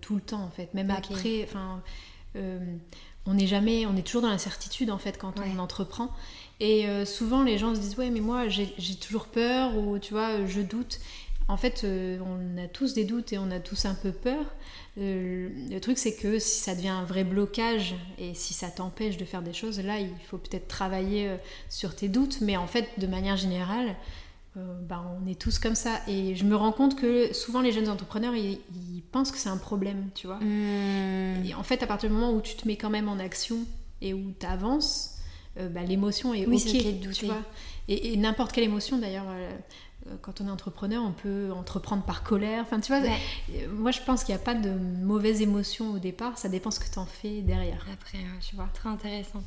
[0.00, 1.82] tout le temps en fait, même après, enfin,
[3.26, 6.10] on n'est jamais, on est toujours dans l'incertitude en fait quand on entreprend.
[6.58, 10.46] Et souvent les gens se disent ouais mais moi j'ai toujours peur ou tu vois
[10.46, 11.00] je doute.
[11.48, 14.44] En fait, on a tous des doutes et on a tous un peu peur.
[14.98, 19.16] Euh, le truc, c'est que si ça devient un vrai blocage et si ça t'empêche
[19.18, 21.36] de faire des choses, là, il faut peut-être travailler euh,
[21.68, 22.40] sur tes doutes.
[22.40, 23.94] Mais en fait, de manière générale,
[24.56, 26.00] euh, bah, on est tous comme ça.
[26.08, 29.56] Et je me rends compte que souvent, les jeunes entrepreneurs, ils, pensent que c'est un
[29.56, 30.38] problème, tu vois.
[30.38, 31.44] Hmm.
[31.44, 33.58] Et en fait, à partir du moment où tu te mets quand même en action
[34.00, 35.12] et où tu avances,
[35.58, 37.42] bah, l'émotion est oui, ok, tu vois.
[37.88, 39.24] Et, et n'importe quelle émotion, d'ailleurs
[40.10, 42.62] euh, quand on est entrepreneur, on peut entreprendre par colère.
[42.62, 45.98] Enfin, tu vois, euh, moi je pense qu'il n'y a pas de mauvaise émotion au
[45.98, 47.84] départ, ça dépend ce que tu en fais derrière.
[47.92, 48.68] Après, tu vois.
[48.74, 49.42] Très intéressant.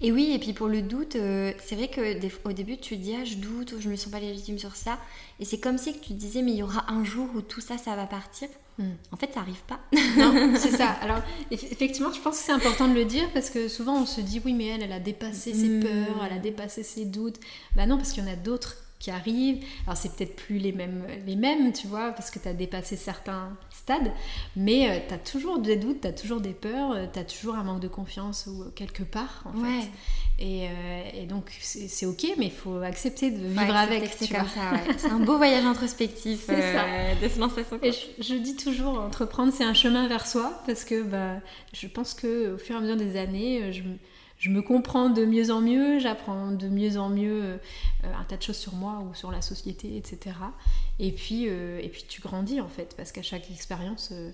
[0.00, 2.00] Et oui, et puis pour le doute, euh, c'est vrai que
[2.44, 4.76] au début tu te dis ah je doute ou je me sens pas légitime sur
[4.76, 4.98] ça,
[5.40, 7.60] et c'est comme si tu te disais mais il y aura un jour où tout
[7.60, 8.48] ça ça va partir.
[8.78, 8.92] Hmm.
[9.10, 9.80] En fait, ça arrive pas.
[10.16, 10.90] non, c'est ça.
[11.02, 11.20] Alors,
[11.50, 14.40] effectivement, je pense que c'est important de le dire parce que souvent on se dit
[14.44, 15.80] oui, mais elle, elle a dépassé ses hmm.
[15.82, 17.40] peurs, elle a dépassé ses doutes.
[17.74, 19.64] Bah non, parce qu'il y en a d'autres qui arrivent.
[19.86, 22.96] Alors c'est peut-être plus les mêmes, les mêmes, tu vois, parce que tu as dépassé
[22.96, 24.12] certains stades,
[24.56, 27.24] mais euh, tu as toujours des doutes, tu as toujours des peurs, euh, tu as
[27.24, 29.88] toujours un manque de confiance ou quelque part, en fait.
[30.40, 34.08] Et, euh, et donc c'est ok, mais il faut accepter de vivre avec.
[34.16, 38.54] C'est comme ça, C'est un beau voyage introspectif de se lancer Et je, je, dis
[38.54, 41.40] toujours, entreprendre, c'est un chemin vers soi, parce que bah,
[41.72, 43.82] je pense qu'au fur et à mesure des années, je
[44.38, 47.58] je me comprends de mieux en mieux, j'apprends de mieux en mieux euh,
[48.04, 50.36] un tas de choses sur moi ou sur la société, etc.
[51.00, 54.10] Et puis, euh, et puis tu grandis en fait, parce qu'à chaque expérience.
[54.12, 54.30] Euh,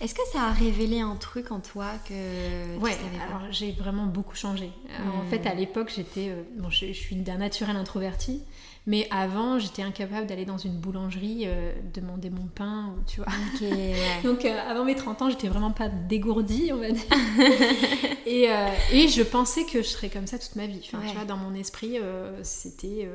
[0.00, 2.76] Est-ce que ça a révélé un truc en toi que.
[2.78, 2.96] Ouais,
[3.28, 4.72] alors j'ai vraiment beaucoup changé.
[4.98, 5.30] En hmm.
[5.30, 6.34] fait, à l'époque, j'étais.
[6.56, 8.42] bon, je, je suis d'un naturel introverti.
[8.86, 13.32] Mais avant, j'étais incapable d'aller dans une boulangerie euh, demander mon pain, tu vois.
[14.22, 17.04] Donc euh, avant mes 30 ans, j'étais vraiment pas dégourdie, on va dire.
[18.26, 20.80] et, euh, et, je pensais que je serais comme ça toute ma vie.
[20.84, 21.98] Enfin, tu vois, dans mon esprit,
[22.42, 23.08] c'était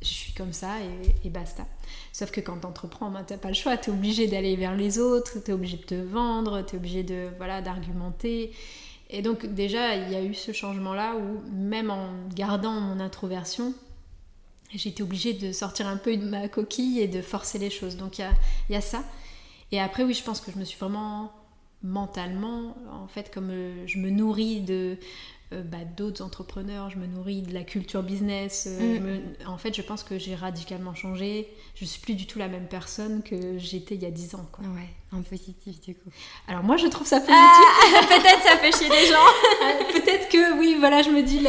[0.00, 0.78] je suis comme ça
[1.24, 1.66] et, basta.
[2.12, 3.76] Sauf que quand tu entreprends, ben, t'as pas le choix.
[3.76, 6.78] Tu es obligé d'aller vers les autres, tu es obligé de te vendre, tu es
[6.78, 8.52] obligé de voilà d'argumenter.
[9.08, 13.72] Et donc déjà, il y a eu ce changement-là où même en gardant mon introversion,
[14.74, 17.96] été obligée de sortir un peu de ma coquille et de forcer les choses.
[17.96, 18.26] Donc il
[18.70, 19.04] y a, ça.
[19.70, 21.32] Et après, oui, je pense que je me suis vraiment
[21.82, 24.98] mentalement, en fait, comme euh, je me nourris de,
[25.52, 28.66] euh, bah, d'autres entrepreneurs, je me nourris de la culture business.
[28.68, 29.48] Euh, mm.
[29.48, 31.48] en fait, je pense que j'ai radicalement changé.
[31.74, 34.48] Je suis plus du tout la même personne que j'étais il y a 10 ans.
[34.50, 34.64] Quoi.
[34.64, 36.10] Ouais, en positif du coup.
[36.48, 37.36] Alors moi, je trouve ça positif.
[37.38, 39.14] Ah, peut-être ça fait chier les gens.
[39.14, 41.46] Euh, peut-être que oui, voilà, je me dis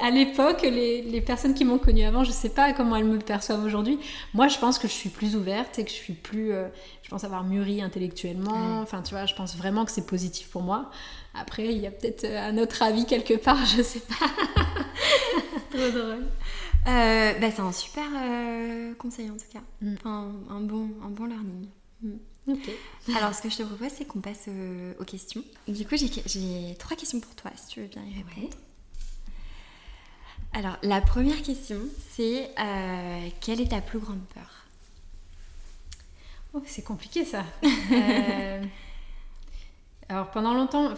[0.00, 3.18] à l'époque, les, les, personnes qui m'ont connue avant, je sais pas comment elles me
[3.18, 3.98] perçoivent aujourd'hui.
[4.34, 6.52] Moi, je pense que je suis plus ouverte et que je suis plus,
[7.02, 8.80] je pense avoir mûri intellectuellement.
[8.80, 10.90] Enfin, tu vois, je pense vraiment que c'est positif pour moi.
[11.34, 14.30] Après, il y a peut-être un autre avis quelque part, je sais pas.
[15.70, 16.26] Trop drôle.
[16.88, 19.60] Euh, bah, c'est un super euh, conseil en tout cas.
[19.80, 19.94] Mm.
[20.04, 21.68] un, bon, un bon learning.
[22.02, 22.54] Mm.
[23.16, 25.44] Alors, ce que je te propose, c'est qu'on passe euh, aux questions.
[25.68, 28.56] Du coup, j'ai trois questions pour toi, si tu veux bien y répondre.
[30.54, 31.78] Alors, la première question,
[32.14, 32.50] c'est
[33.40, 34.66] quelle est ta plus grande peur?
[36.52, 37.44] Oh, C'est compliqué ça.
[40.12, 40.90] Alors pendant longtemps,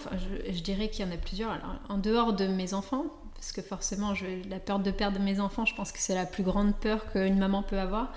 [0.51, 1.53] je, dirais qu'il y en a plusieurs.
[1.53, 3.05] Alors, en dehors de mes enfants,
[3.37, 6.27] parce que forcément, je, la peur de perdre mes enfants, je pense que c'est la
[6.27, 8.13] plus grande peur qu'une maman peut avoir.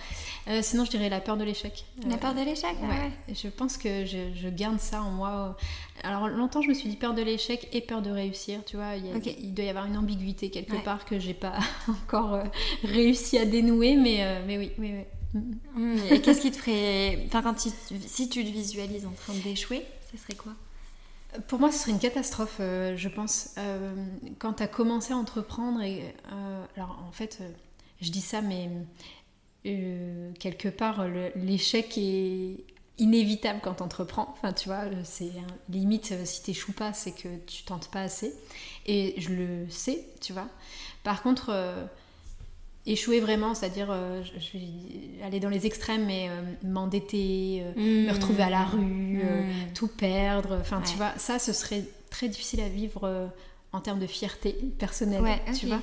[0.47, 1.85] Euh, sinon, je dirais la peur de l'échec.
[2.07, 3.35] La peur de l'échec, ah ouais.
[3.35, 5.55] Je pense que je, garde ça en moi.
[6.01, 8.65] Alors longtemps, je me suis dit peur de l'échec et peur de réussir.
[8.65, 12.43] Tu vois, il, doit y avoir une ambiguïté quelque part que j'ai pas encore euh,
[12.83, 15.39] réussi à dénouer, mais, euh, mais oui, oui, oui.
[15.75, 17.27] Mmh, et qu'est-ce qui te ferait.
[17.27, 20.53] Enfin, quand si tu te visualises en train d'échouer, ce serait quoi?
[21.47, 23.51] Pour moi, ce serait une catastrophe, euh, je pense.
[23.57, 23.93] Euh,
[24.39, 27.41] quand tu as commencé à entreprendre, euh, alors en fait,
[28.01, 28.69] je dis ça, mais
[29.63, 31.05] quelque part,
[31.35, 32.63] l'échec est,
[32.99, 34.27] inévitable quand t'entreprends.
[34.31, 35.29] Enfin, tu vois, c'est
[35.69, 38.33] limite si t'échoues pas, c'est que tu tentes pas assez.
[38.87, 40.47] Et je le sais, tu vois.
[41.03, 41.53] Par contre,
[42.87, 46.29] échouer vraiment, c'est-à-dire je vais aller dans les extrêmes, mais
[46.63, 49.73] m'endetter, me retrouver à la rue, mmh.
[49.73, 50.57] tout perdre.
[50.59, 53.29] Enfin, tu vois, ça, ce serait très difficile à vivre
[53.73, 55.23] en termes de fierté personnelle,
[55.59, 55.81] tu vois.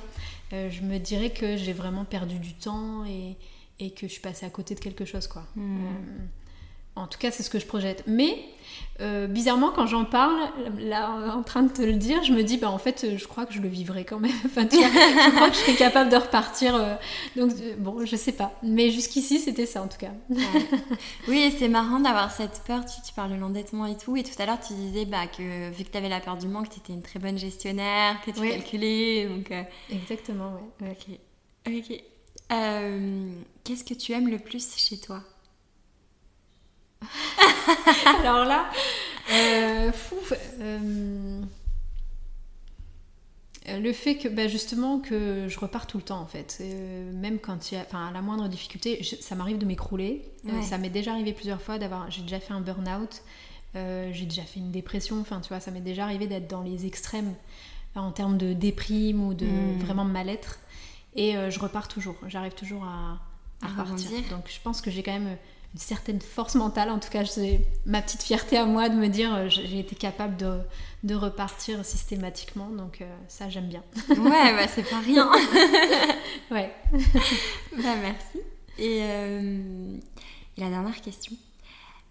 [0.53, 3.35] Euh, je me dirais que j'ai vraiment perdu du temps et,
[3.79, 5.43] et, que je suis passée à côté de quelque chose, quoi.
[5.55, 5.79] Hmm.
[6.95, 8.03] En tout cas, c'est ce que je projette.
[8.07, 8.37] Mais
[9.01, 10.39] euh, bizarrement, quand j'en parle,
[10.79, 13.45] là, en train de te le dire, je me dis, bah en fait, je crois
[13.45, 14.31] que je le vivrai quand même.
[14.45, 16.73] enfin, tu vois, je crois que je serais capable de repartir.
[16.75, 16.95] Euh,
[17.35, 18.53] donc, euh, bon, je sais pas.
[18.63, 20.11] Mais jusqu'ici, c'était ça en tout cas.
[21.27, 22.85] Oui, c'est marrant d'avoir cette peur.
[22.85, 24.15] Tu, tu parles de l'endettement et tout.
[24.15, 26.47] Et tout à l'heure, tu disais bah, que vu que tu avais la peur du
[26.47, 29.27] manque, tu étais une très bonne gestionnaire, que tu calculais.
[29.27, 29.51] Donc,
[29.89, 30.91] Exactement, ouais.
[30.91, 31.19] Ok.
[31.67, 32.01] Ok.
[33.63, 35.21] Qu'est-ce que tu aimes le plus chez toi?
[38.19, 38.69] Alors là,
[39.31, 39.91] euh,
[40.59, 41.41] euh,
[43.79, 47.39] le fait que bah, justement que je repars tout le temps en fait, euh, même
[47.39, 50.23] quand il y a, enfin à la moindre difficulté, ça m'arrive de m'écrouler.
[50.61, 53.23] ça m'est déjà arrivé plusieurs fois d'avoir, j'ai déjà fait un burn-out,
[53.73, 55.19] j'ai déjà fait une dépression.
[55.19, 57.33] Enfin tu vois, ça m'est déjà arrivé d'être dans les extrêmes
[57.95, 59.79] en termes de déprime ou de hmm.
[59.79, 60.59] vraiment mal-être.
[61.15, 62.15] Et je repars toujours.
[62.27, 63.19] J'arrive toujours à,
[63.61, 64.11] à, repartir.
[64.29, 65.37] Donc je pense que j'ai quand même
[65.75, 66.89] une certaine force mentale.
[66.89, 69.93] En tout cas, c'est ma petite fierté à moi de me dire euh, j'ai été
[69.93, 70.59] capable de,
[71.03, 72.69] de, repartir systématiquement.
[72.69, 73.83] Donc euh, ça, j'aime bien.
[74.07, 75.29] Ouais, bah, c'est pas rien.
[76.51, 76.73] ouais.
[76.93, 78.39] bah, merci.
[78.77, 79.97] Et, euh,
[80.57, 81.33] et, la dernière question.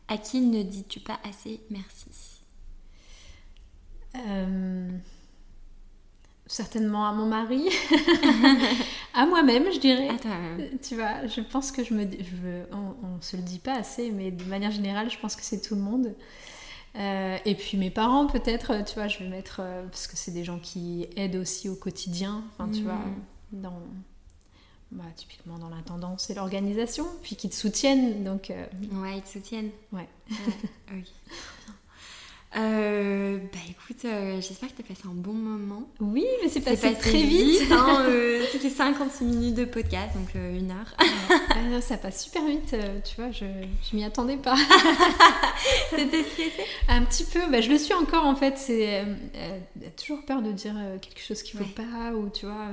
[0.09, 2.11] À qui ne dis-tu pas assez merci?
[6.47, 7.69] Certainement à mon mari,
[9.15, 10.09] à moi-même, je dirais.
[10.83, 14.31] Tu vois, je pense que je me, je, on, se le dit pas assez, mais
[14.31, 16.15] de manière générale, je pense que c'est tout le monde.
[16.97, 20.31] Euh, et puis mes parents, peut-être, tu vois, je vais mettre euh, parce que c'est
[20.31, 22.45] des gens qui aident aussi au quotidien.
[22.53, 23.61] Enfin, tu vois, mm.
[23.63, 23.81] dans
[24.93, 28.23] bah, typiquement dans l'intendance et l'organisation, puis qui te soutiennent.
[28.23, 29.71] Donc, euh, Ouais, ils te soutiennent.
[29.93, 30.09] Ouais.
[30.93, 31.05] ouais.
[32.57, 35.83] Euh, bah écoute, euh, j'espère que tu as passé un bon moment.
[36.01, 37.63] Oui, mais c'est passé, très vite.
[37.73, 40.95] hein, euh, C'était 56 minutes de podcast, donc une heure.
[41.51, 43.45] Ah ça passe super vite, tu vois, je,
[43.91, 44.55] je m'y attendais pas.
[45.91, 46.65] T'étais stressée?
[46.89, 48.57] Un petit peu, bah, je le suis encore en fait.
[48.57, 49.05] C'est
[49.97, 52.69] toujours peur de dire quelque chose qu'il ne faut pas, ou tu vois.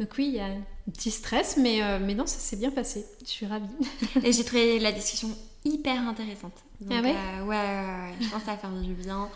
[0.00, 3.06] donc oui, il y a un petit stress, mais, mais non, ça s'est bien passé.
[3.24, 3.66] Je suis ravie.
[4.24, 5.28] Et j'ai trouvé la discussion
[5.64, 6.64] hyper intéressante.
[6.90, 9.28] ah ouais, ouais, ouais, Je pense que ça va faire du bien.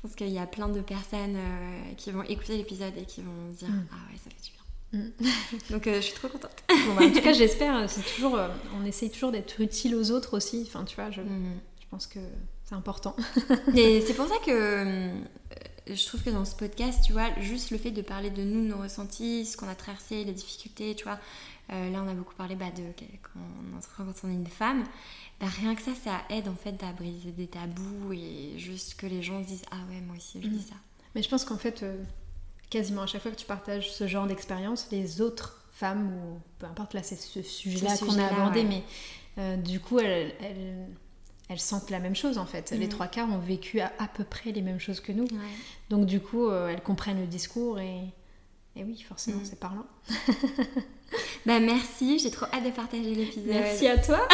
[0.00, 3.20] Je pense qu'il y a plein de personnes euh, qui vont écouter l'épisode et qui
[3.20, 3.86] vont dire mm.
[3.92, 4.60] Ah ouais, ça fait du bien.
[4.92, 5.70] Mm.
[5.72, 6.52] Donc euh, je suis trop contente.
[6.68, 7.88] Bon, bah, en tout cas, j'espère.
[7.90, 8.48] C'est toujours, euh,
[8.80, 10.64] on essaye toujours d'être utile aux autres aussi.
[10.66, 11.60] Enfin, tu vois, je, mm.
[11.82, 12.18] je pense que
[12.64, 13.14] c'est important.
[13.76, 15.10] et c'est pour ça que
[15.94, 18.62] je trouve que dans ce podcast, tu vois, juste le fait de parler de nous,
[18.62, 21.18] nos ressentis, ce qu'on a traversé, les difficultés, tu vois.
[21.68, 22.82] là, on a beaucoup parlé bah, de
[23.22, 24.84] quand on, quand on est une femme.
[25.40, 29.06] Bah, rien que ça, ça aide en fait à briser des tabous et juste que
[29.06, 30.68] les gens se disent Ah ouais, moi aussi je dis mm.
[30.68, 30.74] ça.
[31.14, 31.96] Mais je pense qu'en fait, euh,
[32.68, 36.66] quasiment à chaque fois que tu partages ce genre d'expérience, les autres femmes, ou peu
[36.66, 38.84] importe, là c'est ce sujet-là qu'on a abordé, mais
[39.38, 40.86] euh, du coup, elles, elles,
[41.58, 42.70] sentent la même chose en fait.
[42.70, 42.90] Les mm.
[42.90, 45.26] trois quarts ont vécu à, peu près les mêmes choses que nous.
[45.88, 48.04] Donc du coup, euh, elles comprennent le discours et,
[48.76, 49.44] et oui, forcément, mm.
[49.44, 49.86] c'est parlant.
[51.46, 53.46] Bah merci, j'ai trop hâte de partager l'épisode.
[53.46, 54.20] Merci à toi.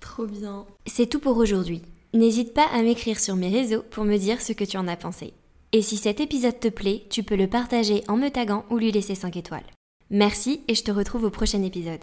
[0.00, 0.66] trop bien.
[0.86, 1.82] C'est tout pour aujourd'hui.
[2.14, 4.96] N'hésite pas à m'écrire sur mes réseaux pour me dire ce que tu en as
[4.96, 5.34] pensé.
[5.72, 8.90] Et si cet épisode te plaît, tu peux le partager en me taguant ou lui
[8.90, 9.66] laisser 5 étoiles.
[10.10, 12.00] Merci et je te retrouve au prochain épisode.